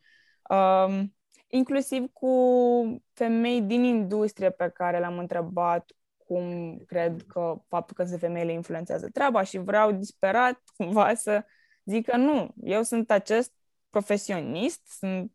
Um, 0.49 1.15
inclusiv 1.49 2.13
cu 2.13 3.03
femei 3.13 3.63
din 3.63 3.85
industrie 3.85 4.51
pe 4.51 4.69
care 4.69 4.99
le-am 4.99 5.19
întrebat 5.19 5.93
cum 6.27 6.77
cred 6.87 7.23
că 7.27 7.63
faptul 7.69 7.97
că 7.97 8.05
sunt 8.05 8.21
femeile 8.21 8.53
influențează 8.53 9.09
treaba 9.13 9.43
și 9.43 9.59
vreau 9.59 9.93
disperat 9.93 10.63
cumva 10.77 11.15
să 11.15 11.45
zic 11.85 12.07
că 12.07 12.17
nu, 12.17 12.55
eu 12.63 12.83
sunt 12.83 13.11
acest 13.11 13.53
profesionist, 13.91 14.87
sunt 14.87 15.33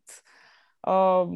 uh, 0.80 1.28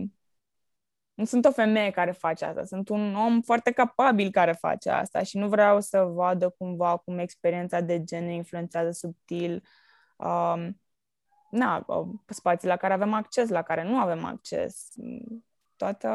nu 1.14 1.24
sunt 1.24 1.44
o 1.44 1.50
femeie 1.50 1.90
care 1.90 2.10
face 2.10 2.44
asta, 2.44 2.64
sunt 2.64 2.88
un 2.88 3.14
om 3.14 3.40
foarte 3.40 3.70
capabil 3.70 4.30
care 4.30 4.52
face 4.52 4.90
asta 4.90 5.22
și 5.22 5.36
nu 5.38 5.48
vreau 5.48 5.80
să 5.80 6.02
vadă 6.02 6.48
cumva 6.48 6.96
cum 6.96 7.18
experiența 7.18 7.80
de 7.80 8.04
gen 8.04 8.28
influențează 8.30 8.90
subtil. 8.90 9.62
Uh, 10.16 10.68
na, 11.50 11.84
uh, 11.86 12.06
spații 12.26 12.68
la 12.68 12.76
care 12.76 12.92
avem 12.92 13.12
acces, 13.12 13.48
la 13.48 13.62
care 13.62 13.84
nu 13.84 13.98
avem 13.98 14.24
acces. 14.24 14.88
Toată 15.76 16.08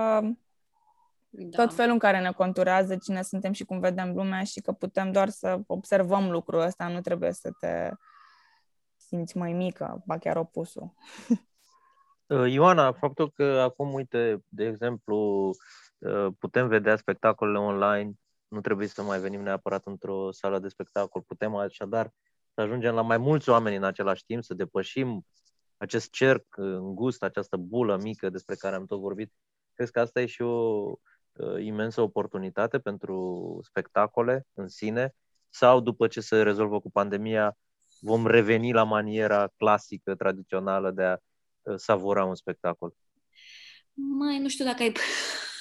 da. 1.30 1.63
tot 1.63 1.74
felul 1.74 1.91
în 1.91 2.00
care 2.00 2.19
ne 2.19 2.32
conturează 2.32 2.98
cine 2.98 3.22
suntem 3.22 3.52
și 3.52 3.65
cum 3.65 3.80
vedem 3.80 4.13
lumea 4.13 4.43
și 4.43 4.62
că 4.62 4.72
putem 4.72 5.12
doar 5.12 5.30
să 5.30 5.60
observăm 5.67 6.32
lucrul 6.32 6.60
ăsta, 6.60 6.88
nu 6.88 7.02
trebuie 7.02 7.32
să 7.32 7.52
te 7.60 7.91
simți 8.96 9.38
mai 9.38 9.54
mică, 9.54 10.04
ba 10.06 10.17
chiar 10.17 10.36
opusul. 10.36 10.93
Uh, 12.28 12.52
Ioana, 12.52 12.91
faptul 12.91 13.32
că 13.32 13.43
acum, 13.43 13.93
uite, 13.93 14.43
de 14.48 14.65
exemplu, 14.65 15.50
uh, 15.98 16.28
putem 16.39 16.67
vedea 16.67 16.96
spectacolele 16.96 17.58
online, 17.58 18.12
nu 18.48 18.62
trebuie 18.62 18.88
să 18.88 19.02
mai 19.02 19.19
venim 19.19 19.41
neapărat 19.41 19.86
într-o 19.86 20.32
sală 20.32 20.60
de 20.60 20.67
spectacol, 20.67 21.22
putem 21.22 21.56
așadar 21.56 22.12
să 22.54 22.62
ajungem 22.62 22.94
la 22.94 23.02
mai 23.02 23.18
mulți 23.18 23.50
oameni 23.50 23.76
în 23.76 23.84
același 23.84 24.26
timp, 24.26 24.44
să 24.44 24.54
depășim 24.54 25.26
acest 25.78 26.12
cerc 26.12 26.46
îngust, 26.58 27.24
această 27.24 27.58
bulă 27.58 27.98
mică 28.02 28.30
despre 28.30 28.56
care 28.56 28.76
am 28.76 28.86
tot 28.86 29.00
vorbit. 29.00 29.32
Cred 29.74 29.89
că 29.89 30.00
asta 30.00 30.22
e 30.22 30.26
și 30.26 30.42
o 30.42 30.92
uh, 31.32 31.63
imensă 31.63 32.02
oportunitate 32.02 32.80
pentru 32.80 33.60
spectacole 33.63 34.48
în 34.54 34.68
sine 34.68 35.16
sau 35.50 35.80
după 35.80 36.08
ce 36.08 36.22
se 36.22 36.42
rezolvă 36.42 36.80
cu 36.80 36.92
pandemia 36.92 37.58
vom 38.00 38.28
reveni 38.28 38.74
la 38.74 38.84
maniera 38.84 39.48
clasică, 39.58 40.16
tradițională 40.16 40.92
de 40.92 41.04
a 41.04 41.18
uh, 41.62 41.76
savura 41.78 42.26
un 42.26 42.36
spectacol? 42.36 42.96
Mai 43.94 44.39
nu 44.39 44.48
știu 44.48 44.66
dacă 44.66 44.82
ai 44.82 44.94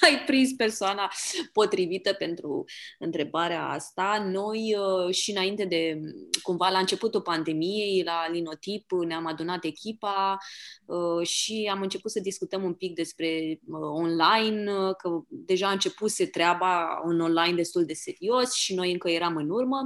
ai 0.03 0.23
prins 0.25 0.51
persoana 0.51 1.11
potrivită 1.53 2.13
pentru 2.13 2.65
întrebarea 2.99 3.67
asta. 3.67 4.27
Noi 4.31 4.75
uh, 4.77 5.13
și 5.13 5.31
înainte 5.31 5.65
de, 5.65 5.99
cumva 6.41 6.69
la 6.69 6.79
începutul 6.79 7.21
pandemiei, 7.21 8.03
la 8.03 8.29
Linotip, 8.31 8.91
ne-am 8.91 9.25
adunat 9.25 9.63
echipa 9.63 10.37
uh, 10.85 11.27
și 11.27 11.69
am 11.71 11.81
început 11.81 12.11
să 12.11 12.19
discutăm 12.19 12.63
un 12.63 12.73
pic 12.73 12.95
despre 12.95 13.59
uh, 13.65 13.79
online, 13.93 14.63
că 14.97 15.09
deja 15.27 15.67
a 15.67 15.71
început 15.71 16.09
se 16.09 16.25
treaba 16.25 17.01
în 17.03 17.19
online 17.19 17.55
destul 17.55 17.85
de 17.85 17.93
serios 17.93 18.53
și 18.53 18.73
noi 18.73 18.91
încă 18.91 19.09
eram 19.09 19.35
în 19.35 19.49
urmă 19.49 19.77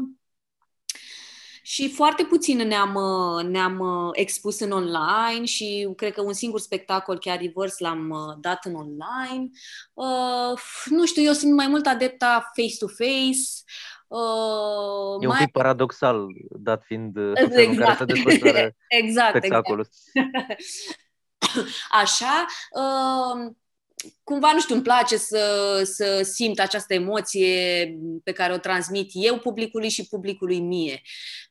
și 1.70 1.90
foarte 1.90 2.24
puțin 2.24 2.58
ne-am, 2.58 2.96
uh, 2.96 3.44
ne-am 3.44 3.80
uh, 3.80 4.10
expus 4.14 4.60
în 4.60 4.72
online 4.72 5.46
și 5.46 5.94
cred 5.96 6.14
că 6.14 6.22
un 6.22 6.34
singur 6.34 6.60
spectacol, 6.60 7.20
chiar 7.20 7.40
Reverse, 7.40 7.84
l-am 7.84 8.10
uh, 8.10 8.36
dat 8.40 8.66
în 8.66 8.76
online. 8.76 9.50
Uh, 9.94 10.60
nu 10.86 11.06
știu, 11.06 11.24
eu 11.24 11.32
sunt 11.32 11.54
mai 11.54 11.68
mult 11.68 11.86
adepta 11.86 12.52
face-to-face. 12.56 13.40
Uh, 14.08 15.24
e 15.24 15.28
mai... 15.28 15.38
un 15.38 15.46
pic 15.46 15.52
paradoxal, 15.52 16.26
dat 16.60 16.84
fiind 16.86 17.18
exact. 17.34 17.68
în 17.68 17.76
care 17.76 17.96
se 17.98 18.06
desfășoară 18.06 18.76
exact, 18.88 19.36
spectacolul. 19.36 19.88
Exact. 20.14 20.62
Așa, 22.02 22.46
uh, 22.72 23.52
cumva, 24.24 24.52
nu 24.54 24.60
știu, 24.60 24.76
îmi 24.76 24.84
place 24.84 25.18
să, 25.18 25.82
să 25.84 26.22
simt 26.24 26.60
această 26.60 26.94
emoție 26.94 27.94
pe 28.24 28.32
care 28.32 28.54
o 28.54 28.58
transmit 28.58 29.10
eu 29.14 29.40
publicului 29.40 29.90
și 29.90 30.08
publicului 30.08 30.60
mie. 30.60 31.02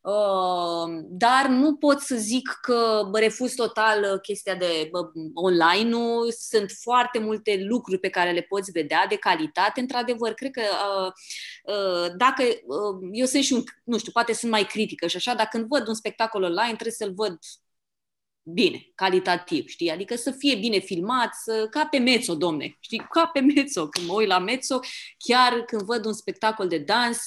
Uh, 0.00 1.04
dar 1.08 1.46
nu 1.48 1.76
pot 1.76 2.00
să 2.00 2.16
zic 2.16 2.58
că 2.62 3.10
refuz 3.12 3.54
total 3.54 4.18
chestia 4.18 4.54
de 4.54 4.90
online. 5.34 5.88
Nu 5.88 6.26
sunt 6.30 6.70
foarte 6.80 7.18
multe 7.18 7.64
lucruri 7.68 8.00
pe 8.00 8.08
care 8.08 8.32
le 8.32 8.42
poți 8.42 8.70
vedea 8.70 9.06
de 9.08 9.16
calitate. 9.16 9.80
Într-adevăr, 9.80 10.32
cred 10.32 10.50
că 10.50 10.62
uh, 10.62 11.12
uh, 11.74 12.12
dacă 12.16 12.42
eu 13.12 13.26
sunt 13.26 13.42
și 13.42 13.52
un, 13.52 13.62
nu 13.84 13.98
știu, 13.98 14.12
poate 14.12 14.32
sunt 14.32 14.50
mai 14.50 14.64
critică 14.64 15.06
și 15.06 15.16
așa, 15.16 15.34
dar 15.34 15.46
când 15.46 15.66
văd 15.68 15.88
un 15.88 15.94
spectacol 15.94 16.42
online, 16.42 16.74
trebuie 16.74 16.92
să-l 16.92 17.12
văd 17.14 17.38
bine, 18.48 18.90
calitativ, 18.94 19.68
știi? 19.68 19.90
Adică 19.90 20.16
să 20.16 20.30
fie 20.30 20.54
bine 20.54 20.78
filmat, 20.78 21.34
să, 21.34 21.66
ca 21.70 21.86
pe 21.90 21.98
Mezzo, 21.98 22.34
domne, 22.34 22.76
știi? 22.80 23.06
Ca 23.10 23.26
pe 23.26 23.40
Mezzo. 23.40 23.88
Când 23.88 24.06
mă 24.06 24.12
uit 24.12 24.28
la 24.28 24.38
Mezzo, 24.38 24.78
chiar 25.18 25.52
când 25.52 25.82
văd 25.82 26.04
un 26.04 26.12
spectacol 26.12 26.68
de 26.68 26.78
dans, 26.78 27.18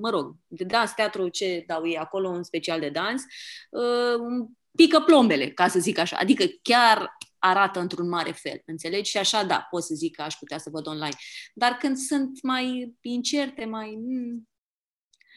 mă 0.00 0.10
rog, 0.10 0.34
de 0.46 0.64
dans, 0.64 0.92
teatru, 0.92 1.28
ce 1.28 1.64
dau 1.66 1.86
ei 1.86 1.96
acolo, 1.96 2.28
un 2.28 2.42
special 2.42 2.80
de 2.80 2.88
dans, 2.88 3.22
uh, 3.70 4.46
pică 4.76 5.00
plombele, 5.00 5.50
ca 5.50 5.68
să 5.68 5.78
zic 5.78 5.98
așa. 5.98 6.16
Adică 6.20 6.44
chiar 6.62 7.16
arată 7.38 7.80
într-un 7.80 8.08
mare 8.08 8.32
fel, 8.32 8.62
înțelegi? 8.66 9.10
Și 9.10 9.18
așa, 9.18 9.44
da, 9.44 9.66
pot 9.70 9.82
să 9.82 9.94
zic 9.94 10.16
că 10.16 10.22
aș 10.22 10.34
putea 10.34 10.58
să 10.58 10.70
văd 10.70 10.86
online. 10.86 11.16
Dar 11.54 11.72
când 11.72 11.96
sunt 11.96 12.42
mai 12.42 12.94
incerte, 13.00 13.64
mai... 13.64 13.98
Mm, 13.98 14.48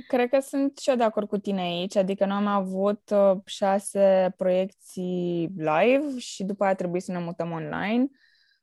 Cred 0.08 0.30
că 0.30 0.40
sunt 0.40 0.78
și 0.78 0.90
eu 0.90 0.96
de 0.96 1.04
acord 1.04 1.28
cu 1.28 1.38
tine 1.38 1.62
aici, 1.62 1.96
adică 1.96 2.26
noi 2.26 2.36
am 2.36 2.48
avut 2.48 3.10
uh, 3.10 3.38
șase 3.46 4.34
proiecții 4.38 5.50
live 5.56 6.18
și 6.18 6.44
după 6.44 6.64
aia 6.64 6.76
trebuie 6.76 7.02
să 7.02 7.12
ne 7.12 7.20
mutăm 7.20 7.52
online. 7.52 8.08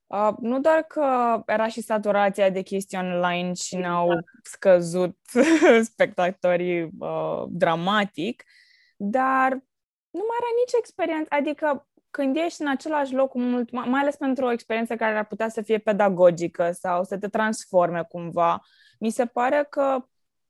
Uh, 0.07 0.31
nu 0.41 0.61
doar 0.61 0.83
că 0.83 1.43
era 1.47 1.69
și 1.69 1.81
saturația 1.81 2.51
de 2.51 2.63
chestii 2.63 2.99
online 2.99 3.53
și 3.53 3.77
ne-au 3.77 4.05
exact. 4.05 4.27
scăzut 4.43 5.19
spectatorii 5.93 6.83
uh, 6.83 7.43
dramatic, 7.49 8.45
dar 8.97 9.51
nu 10.11 10.23
mai 10.29 10.39
era 10.39 10.51
nici 10.65 10.79
experiență, 10.79 11.27
adică 11.29 11.89
când 12.11 12.37
ești 12.37 12.63
în 12.63 12.69
același 12.69 13.15
loc 13.15 13.35
mult, 13.35 13.71
mai 13.71 14.01
ales 14.01 14.17
pentru 14.17 14.45
o 14.45 14.53
experiență 14.53 14.97
care 14.97 15.19
ar 15.19 15.27
putea 15.27 15.49
să 15.49 15.63
fie 15.63 15.79
pedagogică 15.79 16.71
sau 16.73 17.05
să 17.05 17.19
te 17.19 17.29
transforme 17.29 18.03
cumva, 18.09 18.63
mi 18.99 19.11
se 19.11 19.27
pare 19.27 19.67
că 19.71 20.05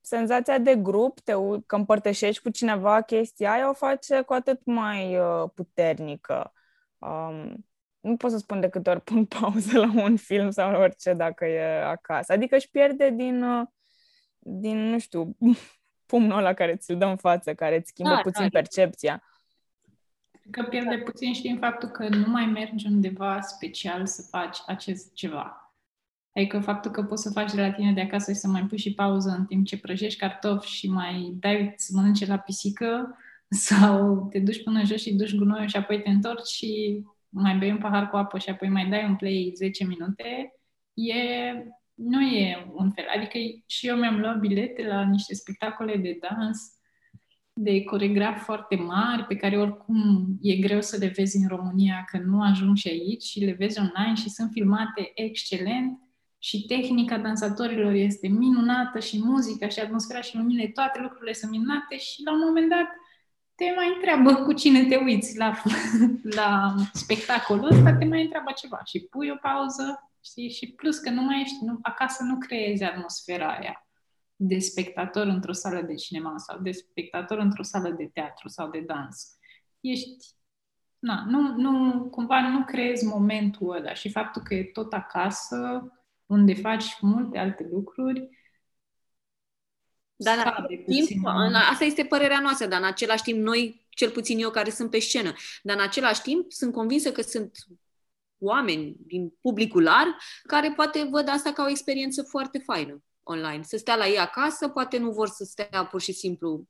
senzația 0.05 0.59
de 0.59 0.77
grup, 0.77 1.21
te, 1.21 1.33
că 1.67 1.77
împărtășești 1.77 2.43
cu 2.43 2.51
cineva 2.51 3.01
chestia 3.01 3.53
aia, 3.53 3.69
o 3.69 3.73
face 3.73 4.21
cu 4.21 4.33
atât 4.33 4.65
mai 4.65 5.19
uh, 5.19 5.51
puternică. 5.55 6.53
Um, 6.99 7.67
nu 8.01 8.17
pot 8.17 8.31
să 8.31 8.39
spun 8.39 8.61
de 8.61 8.69
câte 8.69 8.91
ori 8.91 9.01
pun 9.01 9.25
pauză 9.25 9.79
la 9.79 9.93
un 10.03 10.17
film 10.17 10.51
sau 10.51 10.81
orice 10.81 11.13
dacă 11.13 11.45
e 11.45 11.85
acasă. 11.85 12.33
Adică 12.33 12.55
își 12.55 12.71
pierde 12.71 13.11
din, 13.11 13.43
uh, 13.43 13.67
din 14.39 14.79
nu 14.79 14.99
știu, 14.99 15.37
pumnul 16.07 16.39
ăla 16.39 16.53
care 16.53 16.77
ți-l 16.77 16.99
dă 16.99 17.05
în 17.05 17.17
față, 17.17 17.55
care 17.55 17.77
îți 17.77 17.89
schimbă 17.89 18.15
da, 18.15 18.21
puțin 18.21 18.43
da. 18.43 18.59
percepția. 18.59 19.23
Că 20.51 20.63
pierde 20.63 20.99
puțin 20.99 21.33
și 21.33 21.43
din 21.43 21.59
faptul 21.59 21.89
că 21.89 22.09
nu 22.09 22.27
mai 22.27 22.45
mergi 22.45 22.87
undeva 22.87 23.41
special 23.41 24.07
să 24.07 24.23
faci 24.23 24.59
acest 24.67 25.13
ceva. 25.13 25.64
Adică 26.35 26.61
faptul 26.61 26.91
că 26.91 27.03
poți 27.03 27.23
să 27.23 27.31
faci 27.31 27.53
de 27.53 27.61
la 27.61 27.71
tine 27.71 27.93
de 27.93 28.01
acasă 28.01 28.33
și 28.33 28.39
să 28.39 28.49
mai 28.49 28.65
pui 28.67 28.79
și 28.79 28.95
pauză 28.95 29.35
în 29.39 29.45
timp 29.45 29.67
ce 29.67 29.79
prăjești 29.79 30.19
cartofi 30.19 30.69
și 30.69 30.89
mai 30.89 31.37
dai 31.41 31.73
să 31.77 31.93
mănânce 31.95 32.27
la 32.27 32.39
pisică 32.39 33.19
sau 33.67 34.27
te 34.31 34.39
duci 34.39 34.63
până 34.63 34.85
jos 34.85 35.01
și 35.01 35.15
duci 35.15 35.35
gunoiul 35.35 35.69
și 35.69 35.77
apoi 35.77 36.03
te 36.03 36.11
întorci 36.11 36.47
și 36.47 37.03
mai 37.29 37.57
bei 37.57 37.71
un 37.71 37.79
pahar 37.79 38.11
cu 38.11 38.17
apă 38.17 38.39
și 38.39 38.51
apoi 38.51 38.69
mai 38.69 38.89
dai 38.89 39.05
un 39.05 39.17
play 39.17 39.53
10 39.57 39.85
minute, 39.85 40.53
e, 40.95 41.15
nu 41.95 42.21
e 42.23 42.73
un 42.75 42.91
fel. 42.91 43.05
Adică 43.17 43.39
și 43.67 43.87
eu 43.87 43.97
mi-am 43.97 44.21
luat 44.21 44.39
bilete 44.39 44.87
la 44.87 45.05
niște 45.05 45.35
spectacole 45.35 45.97
de 45.97 46.19
dans 46.21 46.73
de 47.53 47.85
coregraf 47.85 48.43
foarte 48.43 48.77
mari, 48.77 49.25
pe 49.25 49.37
care 49.37 49.59
oricum 49.59 50.27
e 50.41 50.57
greu 50.57 50.81
să 50.81 50.97
le 50.97 51.07
vezi 51.07 51.37
în 51.37 51.49
România, 51.49 52.05
că 52.11 52.19
nu 52.19 52.43
ajung 52.43 52.77
și 52.77 52.89
aici 52.89 53.23
și 53.23 53.45
le 53.45 53.53
vezi 53.53 53.81
online 53.81 54.15
și 54.15 54.29
sunt 54.29 54.51
filmate 54.53 55.13
excelent 55.15 55.99
și 56.45 56.67
tehnica 56.67 57.19
dansatorilor 57.19 57.93
este 57.93 58.29
minunată 58.29 58.99
și 58.99 59.23
muzica 59.23 59.69
și 59.69 59.81
atmosfera 59.81 60.21
și 60.21 60.37
luminile, 60.37 60.69
toate 60.69 61.01
lucrurile 61.01 61.33
sunt 61.33 61.51
minunate 61.51 61.97
și 61.97 62.23
la 62.25 62.33
un 62.33 62.39
moment 62.39 62.69
dat 62.69 62.87
te 63.55 63.73
mai 63.77 63.93
întreabă 63.95 64.35
cu 64.35 64.53
cine 64.53 64.85
te 64.85 64.97
uiți 64.97 65.37
la, 65.37 65.63
la 66.39 66.75
spectacolul 66.93 67.73
ăsta, 67.73 67.97
te 67.97 68.05
mai 68.05 68.23
întreabă 68.23 68.53
ceva 68.57 68.81
și 68.85 69.01
pui 69.01 69.31
o 69.31 69.37
pauză 69.41 70.11
știi? 70.25 70.51
și 70.51 70.73
plus 70.73 70.99
că 70.99 71.11
nu 71.11 71.23
mai 71.23 71.41
ești, 71.41 71.65
nu, 71.65 71.79
acasă 71.83 72.23
nu 72.23 72.39
creezi 72.39 72.85
atmosfera 72.85 73.57
aia 73.57 73.87
de 74.37 74.59
spectator 74.59 75.27
într-o 75.27 75.53
sală 75.53 75.83
de 75.83 75.95
cinema 75.95 76.39
sau 76.39 76.59
de 76.59 76.71
spectator 76.71 77.39
într-o 77.39 77.63
sală 77.63 77.91
de 77.91 78.11
teatru 78.13 78.49
sau 78.49 78.71
de 78.71 78.81
dans. 78.81 79.39
Ești 79.81 80.27
na, 80.99 81.25
nu, 81.27 81.55
nu, 81.57 82.05
cumva 82.11 82.49
nu 82.49 82.65
creezi 82.65 83.07
momentul 83.07 83.77
ăla 83.77 83.95
și 83.95 84.11
faptul 84.11 84.43
că 84.43 84.55
e 84.55 84.65
tot 84.65 84.93
acasă 84.93 85.89
unde 86.35 86.55
faci 86.55 86.85
multe 87.01 87.39
alte 87.39 87.69
lucruri. 87.71 88.29
Dar 90.17 90.37
în 90.37 90.41
același 90.41 91.07
timp, 91.07 91.27
în, 91.27 91.55
asta 91.55 91.85
este 91.85 92.05
părerea 92.05 92.41
noastră, 92.41 92.67
dar 92.67 92.81
în 92.81 92.87
același 92.87 93.23
timp 93.23 93.39
noi, 93.39 93.87
cel 93.89 94.11
puțin 94.11 94.39
eu 94.39 94.51
care 94.51 94.71
sunt 94.71 94.91
pe 94.91 94.99
scenă, 94.99 95.33
dar 95.63 95.77
în 95.77 95.83
același 95.83 96.23
timp 96.23 96.53
sunt 96.53 96.73
convinsă 96.73 97.13
că 97.13 97.23
sunt 97.23 97.57
oameni 98.39 98.97
din 98.99 99.33
publicul 99.41 99.83
larg 99.83 100.17
care 100.47 100.73
poate 100.77 101.09
văd 101.11 101.29
asta 101.29 101.53
ca 101.53 101.65
o 101.65 101.69
experiență 101.69 102.23
foarte 102.23 102.59
faină 102.59 103.03
online. 103.23 103.63
Să 103.63 103.77
stea 103.77 103.97
la 103.97 104.07
ei 104.07 104.19
acasă, 104.19 104.69
poate 104.69 104.99
nu 104.99 105.11
vor 105.11 105.29
să 105.29 105.45
stea 105.45 105.87
pur 105.91 106.01
și 106.01 106.13
simplu 106.13 106.67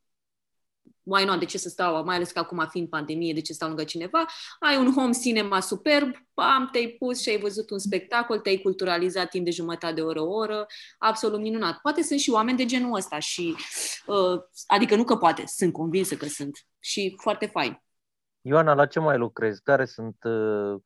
why 1.05 1.25
not, 1.25 1.39
de 1.39 1.45
ce 1.45 1.59
să 1.59 1.69
stau, 1.69 2.05
mai 2.05 2.17
ales 2.17 2.33
că 2.33 2.39
acum 2.39 2.67
fiind 2.71 2.89
pandemie, 2.89 3.33
de 3.33 3.41
ce 3.41 3.53
stau 3.53 3.69
lângă 3.69 3.85
cineva, 3.85 4.25
ai 4.61 4.77
un 4.77 4.93
home 4.93 5.13
cinema 5.23 5.61
superb, 5.61 6.15
pam, 6.35 6.69
te-ai 6.73 6.89
pus 6.89 7.23
și 7.23 7.29
ai 7.29 7.39
văzut 7.39 7.71
un 7.71 7.79
spectacol, 7.79 8.39
te-ai 8.39 8.57
culturalizat 8.57 9.29
timp 9.29 9.45
de 9.45 9.51
jumătate 9.51 9.95
de 9.95 10.01
oră, 10.01 10.21
o 10.21 10.35
oră, 10.35 10.67
absolut 10.99 11.41
minunat. 11.41 11.79
Poate 11.83 12.03
sunt 12.03 12.21
și 12.21 12.31
oameni 12.31 12.57
de 12.57 12.65
genul 12.65 12.97
ăsta 12.97 13.19
și, 13.19 13.55
uh, 14.07 14.41
adică 14.67 14.97
nu 14.97 15.05
că 15.05 15.17
poate, 15.17 15.43
sunt 15.47 15.73
convinsă 15.73 16.17
că 16.17 16.27
sunt 16.27 16.67
și 16.79 17.17
foarte 17.21 17.47
fain. 17.47 17.83
Ioana, 18.41 18.75
la 18.75 18.87
ce 18.87 19.01
mai 19.01 19.19
lucrezi? 19.19 19.63
Care 19.63 19.85
sunt 19.85 20.17
uh, 20.25 20.81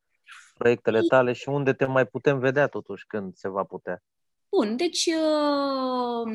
proiectele 0.59 1.01
tale 1.01 1.33
și 1.33 1.49
unde 1.49 1.73
te 1.73 1.85
mai 1.85 2.07
putem 2.07 2.39
vedea 2.39 2.67
totuși 2.67 3.07
când 3.07 3.35
se 3.35 3.49
va 3.49 3.63
putea? 3.63 4.03
Bun, 4.51 4.77
deci 4.77 5.07
uh, 5.07 6.33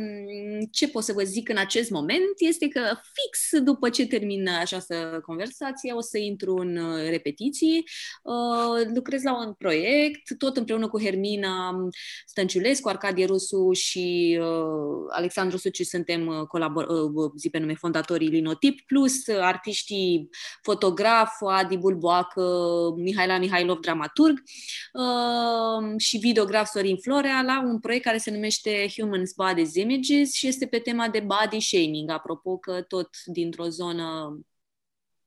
ce 0.71 0.87
pot 0.87 1.03
să 1.03 1.13
vă 1.13 1.23
zic 1.23 1.49
în 1.49 1.57
acest 1.57 1.89
moment 1.89 2.33
este 2.37 2.67
că 2.67 2.79
fix 3.13 3.63
după 3.63 3.89
ce 3.89 4.07
termin 4.07 4.49
această 4.59 5.21
conversație 5.25 5.91
o 5.91 6.01
să 6.01 6.17
intru 6.17 6.55
în 6.55 6.77
uh, 6.77 7.09
repetiții, 7.09 7.83
uh, 8.23 8.85
lucrez 8.95 9.23
la 9.23 9.45
un 9.45 9.53
proiect, 9.53 10.37
tot 10.37 10.57
împreună 10.57 10.87
cu 10.87 11.01
Hermina 11.01 11.87
Stănciulescu, 12.25 12.89
Arcadie 12.89 13.25
Rusu 13.25 13.71
și 13.71 14.39
Alexandru 15.09 15.57
Suciu 15.57 15.83
suntem 15.83 16.47
colabor- 16.47 16.87
zi 17.37 17.49
pe 17.49 17.57
nume 17.57 17.73
fondatorii 17.73 18.27
Linotip, 18.27 18.81
plus 18.81 19.27
artiștii 19.27 20.29
fotograf, 20.61 21.31
Adi 21.39 21.77
Bulboacă, 21.77 22.43
Mihaila 22.97 23.37
Mihailov, 23.37 23.79
dramaturg 23.79 24.43
și 25.97 26.17
videograf 26.17 26.69
Sorin 26.69 26.97
Florea 26.97 27.41
la 27.41 27.63
un 27.65 27.79
proiect 27.79 28.02
care 28.03 28.17
se 28.17 28.31
numește 28.31 28.87
Humans 28.97 29.33
Bodies 29.33 29.75
Images 29.75 30.33
și 30.33 30.47
este 30.47 30.65
pe 30.65 30.77
tema 30.77 31.09
de 31.09 31.19
body 31.19 31.59
shaming, 31.59 32.09
apropo 32.09 32.57
că 32.57 32.81
tot 32.81 33.09
dintr-o 33.25 33.67
zonă 33.67 34.37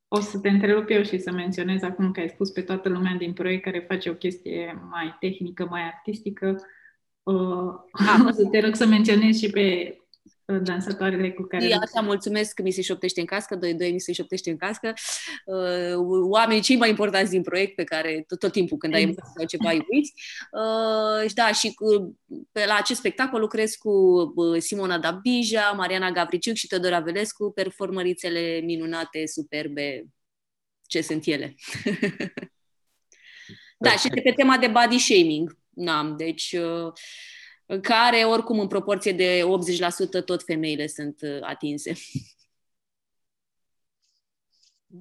o 0.07 0.19
să 0.19 0.39
te 0.39 0.49
întrerup 0.49 0.89
eu 0.89 1.03
și 1.03 1.19
să 1.19 1.31
menționez 1.31 1.81
acum 1.81 2.11
că 2.11 2.19
ai 2.19 2.29
spus 2.29 2.49
pe 2.49 2.61
toată 2.61 2.89
lumea 2.89 3.15
din 3.17 3.33
proiect 3.33 3.63
care 3.63 3.85
face 3.87 4.09
o 4.09 4.13
chestie 4.13 4.87
mai 4.89 5.15
tehnică, 5.19 5.67
mai 5.69 5.81
artistică. 5.81 6.55
Uh, 7.23 7.73
o 8.27 8.31
să 8.31 8.47
te 8.51 8.59
rog 8.59 8.75
să 8.75 8.85
menționezi 8.85 9.43
și 9.43 9.49
pe 9.49 9.97
dansatoarele 10.47 11.31
cu 11.31 11.41
care... 11.41 11.65
Eu 11.65 11.77
așa 11.77 12.01
mulțumesc 12.01 12.53
că 12.53 12.61
mi 12.61 12.71
se 12.71 12.81
șoptește 12.81 13.19
în 13.19 13.25
cască, 13.25 13.55
doi 13.55 13.73
doi 13.73 13.91
mi 13.91 13.99
se 13.99 14.11
șoptește 14.13 14.49
în 14.49 14.57
cască. 14.57 14.93
Uh, 15.45 15.93
oamenii 16.29 16.61
cei 16.61 16.75
mai 16.75 16.89
importanți 16.89 17.31
din 17.31 17.41
proiect 17.41 17.75
pe 17.75 17.83
care 17.83 18.23
tot, 18.27 18.39
tot 18.39 18.51
timpul 18.51 18.77
când 18.77 18.93
exact. 18.95 19.17
ai 19.19 19.31
sau 19.35 19.45
ceva 19.45 19.71
îi 19.71 19.85
uiți. 19.91 20.13
Uh, 20.51 21.33
da, 21.33 21.51
și 21.51 21.73
cu, 21.73 22.17
pe, 22.51 22.65
la 22.65 22.75
acest 22.75 22.99
spectacol 22.99 23.39
lucrez 23.39 23.75
cu 23.75 23.89
uh, 24.35 24.61
Simona 24.61 24.99
Dabija, 24.99 25.71
Mariana 25.71 26.11
Gavriciuc 26.11 26.55
și 26.55 26.67
Teodora 26.67 26.99
Velescu, 26.99 27.51
performărițele 27.51 28.61
minunate, 28.63 29.25
superbe, 29.25 30.05
ce 30.85 31.01
sunt 31.01 31.25
ele. 31.25 31.55
da, 33.79 33.89
și 33.89 34.07
pe 34.23 34.33
tema 34.35 34.57
de 34.57 34.67
body 34.67 34.97
shaming. 34.97 35.57
Da, 35.69 36.13
deci... 36.17 36.55
Uh, 36.59 36.91
în 37.69 37.81
care, 37.81 38.23
oricum, 38.23 38.59
în 38.59 38.67
proporție 38.67 39.11
de 39.11 39.41
80% 40.21 40.25
tot 40.25 40.43
femeile 40.43 40.87
sunt 40.87 41.21
uh, 41.21 41.37
atinse. 41.41 41.93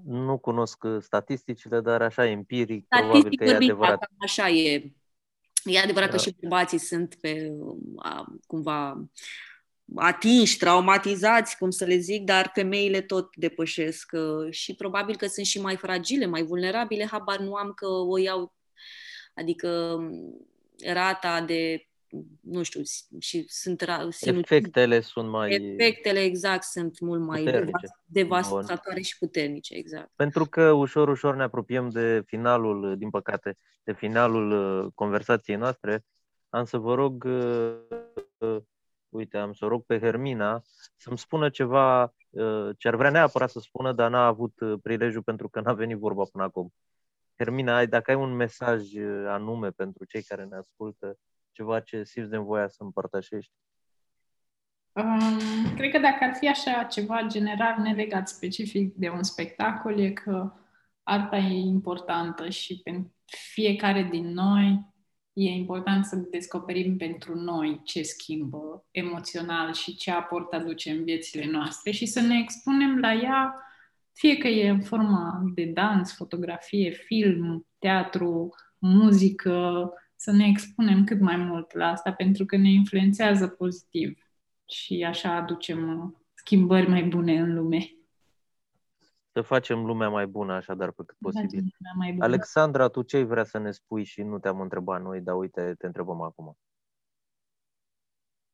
Nu 0.05 0.39
cunosc 0.39 0.85
uh, 0.85 1.03
statisticile, 1.03 1.81
dar 1.81 2.03
așa 2.03 2.27
empiric, 2.27 2.85
Statistic 2.85 3.13
probabil 3.13 3.39
că 3.39 3.45
e 3.45 3.55
adevărat. 3.55 4.11
Așa 4.19 4.49
e. 4.49 4.93
E 5.65 5.79
adevărat 5.79 6.11
da. 6.11 6.17
că 6.17 6.23
și 6.23 6.37
bărbații 6.41 6.79
sunt 6.79 7.15
pe, 7.15 7.53
cumva 8.47 9.09
atinși, 9.95 10.57
traumatizați, 10.59 11.59
cum 11.59 11.71
să 11.71 11.85
le 11.85 11.97
zic, 11.97 12.25
dar 12.25 12.51
femeile 12.55 13.01
tot 13.01 13.37
depășesc 13.37 14.11
uh, 14.13 14.53
și 14.53 14.75
probabil 14.75 15.17
că 15.17 15.27
sunt 15.27 15.47
și 15.47 15.61
mai 15.61 15.77
fragile, 15.77 16.27
mai 16.27 16.43
vulnerabile, 16.43 17.07
habar 17.07 17.39
nu 17.39 17.55
am 17.55 17.73
că 17.73 17.87
o 17.87 18.19
iau, 18.19 18.55
adică 19.35 19.99
rata 20.85 21.41
de 21.41 21.87
nu 22.41 22.63
știu, 22.63 22.81
și 23.19 23.45
sunt 23.49 23.81
sinucid. 24.09 24.51
Efectele 24.51 25.01
sunt 25.01 25.29
mai... 25.29 25.51
Efectele, 25.51 26.21
exact, 26.21 26.63
sunt 26.63 27.01
mult 27.01 27.21
mai 27.21 27.43
puternice. 27.43 27.87
devastatoare 28.05 29.01
și 29.01 29.19
puternice, 29.19 29.75
exact. 29.75 30.11
Pentru 30.17 30.45
că 30.45 30.71
ușor, 30.71 31.09
ușor 31.09 31.37
ne 31.37 31.43
apropiem 31.43 31.89
de 31.89 32.23
finalul, 32.27 32.99
din 32.99 33.11
păcate, 33.11 33.57
de 33.83 33.93
finalul 33.93 34.51
uh, 34.51 34.93
conversației 34.95 35.57
noastre, 35.57 36.05
am 36.49 36.65
să 36.65 36.79
vă 36.79 36.95
rog, 36.95 37.25
uh, 38.39 38.57
uite, 39.09 39.37
am 39.37 39.53
să 39.53 39.67
rog 39.67 39.85
pe 39.85 39.99
Hermina 39.99 40.63
să-mi 40.97 41.19
spună 41.19 41.49
ceva 41.49 42.03
uh, 42.31 42.69
ce 42.79 42.89
ar 42.89 42.97
vrea 42.97 43.11
neapărat 43.11 43.51
să 43.51 43.59
spună, 43.59 43.93
dar 43.93 44.11
n-a 44.11 44.27
avut 44.27 44.55
prilejul 44.83 45.23
pentru 45.23 45.49
că 45.49 45.61
n-a 45.61 45.73
venit 45.73 45.99
vorba 45.99 46.25
până 46.33 46.45
acum. 46.45 46.73
Hermina, 47.39 47.77
ai, 47.77 47.87
dacă 47.87 48.11
ai 48.11 48.17
un 48.17 48.33
mesaj 48.33 48.83
anume 49.27 49.71
pentru 49.71 50.05
cei 50.05 50.23
care 50.23 50.45
ne 50.45 50.57
ascultă, 50.57 51.19
ceva 51.57 51.81
ce 51.81 52.03
simți 52.03 52.31
nevoia 52.31 52.69
să 52.69 52.83
împărtășești? 52.83 53.53
Um, 54.93 55.75
cred 55.77 55.91
că 55.91 55.99
dacă 55.99 56.25
ar 56.25 56.35
fi 56.35 56.49
așa 56.49 56.83
ceva 56.83 57.23
general, 57.27 57.81
nelegat 57.81 58.29
specific 58.29 58.95
de 58.95 59.09
un 59.09 59.23
spectacol, 59.23 59.99
e 59.99 60.11
că 60.11 60.53
arta 61.03 61.37
e 61.37 61.59
importantă 61.59 62.49
și 62.49 62.81
pentru 62.85 63.15
fiecare 63.53 64.03
din 64.03 64.33
noi 64.33 64.95
e 65.33 65.51
important 65.51 66.05
să 66.05 66.17
descoperim 66.17 66.97
pentru 66.97 67.35
noi 67.35 67.81
ce 67.85 68.03
schimbă 68.03 68.87
emoțional 68.91 69.73
și 69.73 69.97
ce 69.97 70.11
aport 70.11 70.53
aduce 70.53 70.91
în 70.91 71.05
viețile 71.05 71.51
noastre 71.51 71.91
și 71.91 72.07
să 72.07 72.21
ne 72.21 72.39
expunem 72.39 72.99
la 72.99 73.13
ea, 73.13 73.55
fie 74.13 74.37
că 74.37 74.49
e 74.49 74.69
în 74.69 74.81
forma 74.81 75.41
de 75.55 75.65
dans, 75.65 76.15
fotografie, 76.15 76.91
film, 76.91 77.67
teatru, 77.79 78.55
muzică, 78.79 79.93
să 80.17 80.33
ne 80.33 80.47
expunem 80.47 81.05
cât 81.05 81.21
mai 81.21 81.37
mult 81.37 81.73
la 81.73 81.87
asta, 81.87 82.13
pentru 82.13 82.45
că 82.45 82.57
ne 82.57 82.71
influențează 82.71 83.49
pozitiv 83.49 84.19
și 84.65 85.05
așa 85.05 85.35
aducem 85.35 86.03
uh, 86.05 86.13
schimbări 86.35 86.89
mai 86.89 87.03
bune 87.03 87.39
în 87.39 87.55
lume. 87.55 87.91
Să 89.33 89.41
facem 89.41 89.85
lumea 89.85 90.09
mai 90.09 90.27
bună, 90.27 90.53
așadar, 90.53 90.91
pe 90.91 91.03
cât 91.07 91.17
posibil. 91.21 91.65
Alexandra, 92.19 92.89
tu 92.89 93.03
ce 93.03 93.23
vrea 93.23 93.45
să 93.45 93.59
ne 93.59 93.71
spui 93.71 94.05
și 94.05 94.23
nu 94.23 94.39
te-am 94.39 94.61
întrebat 94.61 95.03
noi, 95.03 95.21
dar 95.21 95.37
uite, 95.37 95.75
te 95.79 95.87
întrebăm 95.87 96.21
acum. 96.21 96.57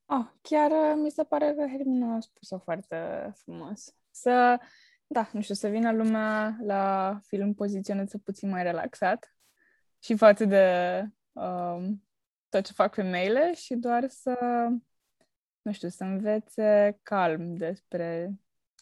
Oh, 0.06 0.26
chiar 0.40 0.70
uh, 0.70 1.00
mi 1.02 1.10
se 1.10 1.24
pare 1.24 1.54
că 1.56 1.66
Hermina 1.66 2.14
a 2.14 2.20
spus-o 2.20 2.58
foarte 2.58 3.30
frumos. 3.34 3.94
Să, 4.10 4.60
da, 5.06 5.28
nu 5.32 5.40
știu, 5.40 5.54
să 5.54 5.68
vină 5.68 5.92
lumea 5.92 6.56
la 6.62 7.18
film 7.26 7.54
poziționat 7.54 8.16
puțin 8.24 8.48
mai 8.48 8.62
relaxat 8.62 9.36
și 9.98 10.16
față 10.16 10.44
de 10.44 10.64
um, 11.32 12.04
tot 12.48 12.64
ce 12.64 12.72
fac 12.72 12.94
femeile 12.94 13.54
și 13.54 13.74
doar 13.74 14.08
să, 14.08 14.36
nu 15.62 15.72
știu, 15.72 15.88
să 15.88 16.04
învețe 16.04 16.98
calm 17.02 17.54
despre 17.54 18.30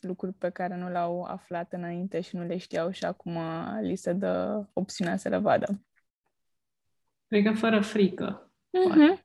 lucruri 0.00 0.32
pe 0.32 0.50
care 0.50 0.76
nu 0.76 0.88
le-au 0.88 1.22
aflat 1.22 1.72
înainte 1.72 2.20
și 2.20 2.36
nu 2.36 2.44
le 2.44 2.56
știau 2.56 2.90
și 2.90 3.04
acum 3.04 3.38
li 3.80 3.96
se 3.96 4.12
dă 4.12 4.64
opțiunea 4.72 5.16
să 5.16 5.28
le 5.28 5.36
vadă. 5.36 5.84
Cred 7.26 7.44
că 7.44 7.52
fără 7.52 7.80
frică. 7.80 8.52
Mm-hmm. 8.66 9.24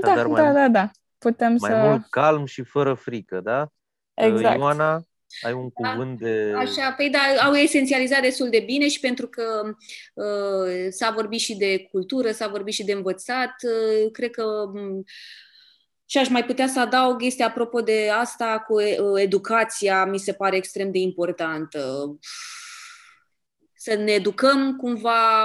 da, 0.00 0.14
da, 0.14 0.26
mai, 0.26 0.52
da, 0.52 0.68
da. 0.68 0.90
Putem 1.18 1.56
mai 1.60 1.70
să... 1.70 1.88
mult 1.88 2.06
calm 2.06 2.44
și 2.44 2.62
fără 2.62 2.94
frică, 2.94 3.40
da? 3.40 3.68
Exact. 4.14 4.58
Ioana, 4.58 5.02
ai 5.40 5.52
un 5.52 5.68
da. 5.82 5.90
cuvânt 5.90 6.18
de... 6.18 6.52
Așa, 6.56 6.92
păi 6.92 7.10
da, 7.10 7.44
au 7.44 7.52
esențializat 7.54 8.20
destul 8.20 8.48
de 8.48 8.60
bine 8.60 8.88
și 8.88 9.00
pentru 9.00 9.28
că 9.28 9.74
uh, 10.14 10.86
s-a 10.90 11.10
vorbit 11.10 11.40
și 11.40 11.56
de 11.56 11.88
cultură, 11.90 12.30
s-a 12.30 12.48
vorbit 12.48 12.74
și 12.74 12.84
de 12.84 12.92
învățat, 12.92 13.54
uh, 13.62 14.10
cred 14.10 14.30
că 14.30 14.44
um, 14.44 15.04
și 16.12 16.18
aș 16.18 16.28
mai 16.28 16.44
putea 16.44 16.66
să 16.66 16.80
adaug, 16.80 17.22
este 17.22 17.42
apropo 17.42 17.80
de 17.80 18.10
asta 18.10 18.64
cu 18.66 18.74
uh, 18.74 19.20
educația, 19.20 20.04
mi 20.04 20.18
se 20.18 20.32
pare 20.32 20.56
extrem 20.56 20.90
de 20.90 20.98
importantă. 20.98 22.10
Să 23.74 23.94
ne 23.94 24.12
educăm 24.12 24.76
cumva 24.76 25.44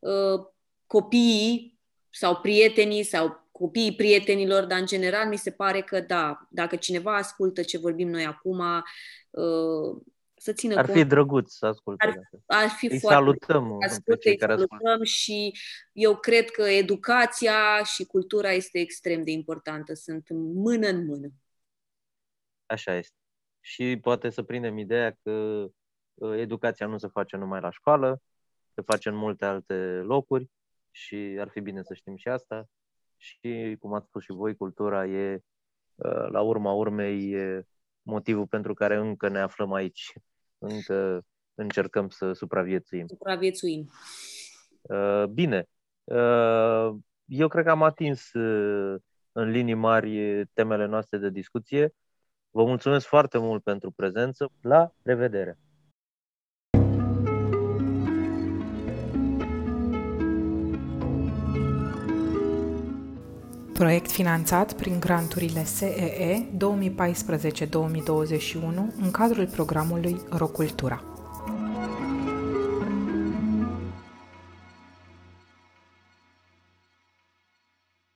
uh, 0.00 0.40
copiii 0.86 1.80
sau 2.10 2.36
prietenii 2.36 3.02
sau 3.02 3.41
copiii 3.62 3.94
prietenilor, 3.94 4.64
dar 4.64 4.78
în 4.78 4.86
general 4.86 5.28
mi 5.28 5.36
se 5.36 5.50
pare 5.50 5.80
că 5.80 6.00
da, 6.00 6.46
dacă 6.50 6.76
cineva 6.76 7.16
ascultă 7.16 7.62
ce 7.62 7.78
vorbim 7.78 8.08
noi 8.08 8.24
acum, 8.24 8.58
uh, 9.30 10.02
să 10.34 10.52
țină 10.52 10.74
ar 10.76 10.84
cont. 10.84 10.96
fi 10.96 11.04
drăguț 11.04 11.52
să 11.52 11.66
asculte. 11.66 12.06
Ar, 12.06 12.14
ar 12.62 12.68
fi 12.68 12.86
îi 12.86 12.98
foarte 12.98 13.18
salutăm 13.18 13.76
asculte, 13.82 14.28
cei 14.28 14.36
care 14.36 14.52
salutăm 14.52 14.78
ascultă. 14.86 15.04
și 15.04 15.52
eu 15.92 16.16
cred 16.16 16.50
că 16.50 16.62
educația 16.62 17.82
și 17.82 18.04
cultura 18.04 18.50
este 18.50 18.78
extrem 18.78 19.24
de 19.24 19.30
importantă. 19.30 19.94
Sunt 19.94 20.28
mână 20.54 20.88
în 20.88 21.04
mână. 21.06 21.28
Așa 22.66 22.94
este. 22.94 23.16
Și 23.60 23.98
poate 24.00 24.30
să 24.30 24.42
prindem 24.42 24.78
ideea 24.78 25.16
că 25.22 25.66
uh, 26.14 26.38
educația 26.38 26.86
nu 26.86 26.98
se 26.98 27.08
face 27.08 27.36
numai 27.36 27.60
la 27.60 27.70
școală, 27.70 28.22
se 28.74 28.82
face 28.82 29.08
în 29.08 29.14
multe 29.14 29.44
alte 29.44 29.74
locuri 30.04 30.50
și 30.90 31.36
ar 31.40 31.48
fi 31.48 31.60
bine 31.60 31.82
să 31.82 31.94
știm 31.94 32.16
și 32.16 32.28
asta 32.28 32.68
și, 33.22 33.76
cum 33.80 33.92
ați 33.92 34.06
spus 34.06 34.22
și 34.22 34.32
voi, 34.32 34.56
cultura 34.56 35.06
e, 35.06 35.42
uh, 35.94 36.28
la 36.30 36.40
urma 36.40 36.72
urmei, 36.72 37.30
e 37.30 37.66
motivul 38.02 38.46
pentru 38.46 38.74
care 38.74 38.96
încă 38.96 39.28
ne 39.28 39.40
aflăm 39.40 39.72
aici. 39.72 40.12
Încă 40.58 41.24
încercăm 41.54 42.08
să 42.08 42.32
supraviețuim. 42.32 43.06
Supraviețuim. 43.06 43.90
Uh, 44.80 45.24
bine. 45.24 45.68
Uh, 46.04 46.90
eu 47.24 47.48
cred 47.48 47.64
că 47.64 47.70
am 47.70 47.82
atins 47.82 48.30
în 49.32 49.50
linii 49.50 49.74
mari 49.74 50.46
temele 50.46 50.86
noastre 50.86 51.18
de 51.18 51.30
discuție. 51.30 51.94
Vă 52.50 52.64
mulțumesc 52.64 53.06
foarte 53.06 53.38
mult 53.38 53.62
pentru 53.62 53.90
prezență. 53.90 54.52
La 54.60 54.92
revedere! 55.02 55.58
Proiect 63.82 64.10
finanțat 64.10 64.72
prin 64.72 65.00
granturile 65.00 65.64
SEE 65.64 66.46
2014-2021 66.56 66.56
în 69.02 69.10
cadrul 69.10 69.46
programului 69.46 70.20
Rocultura. 70.30 71.11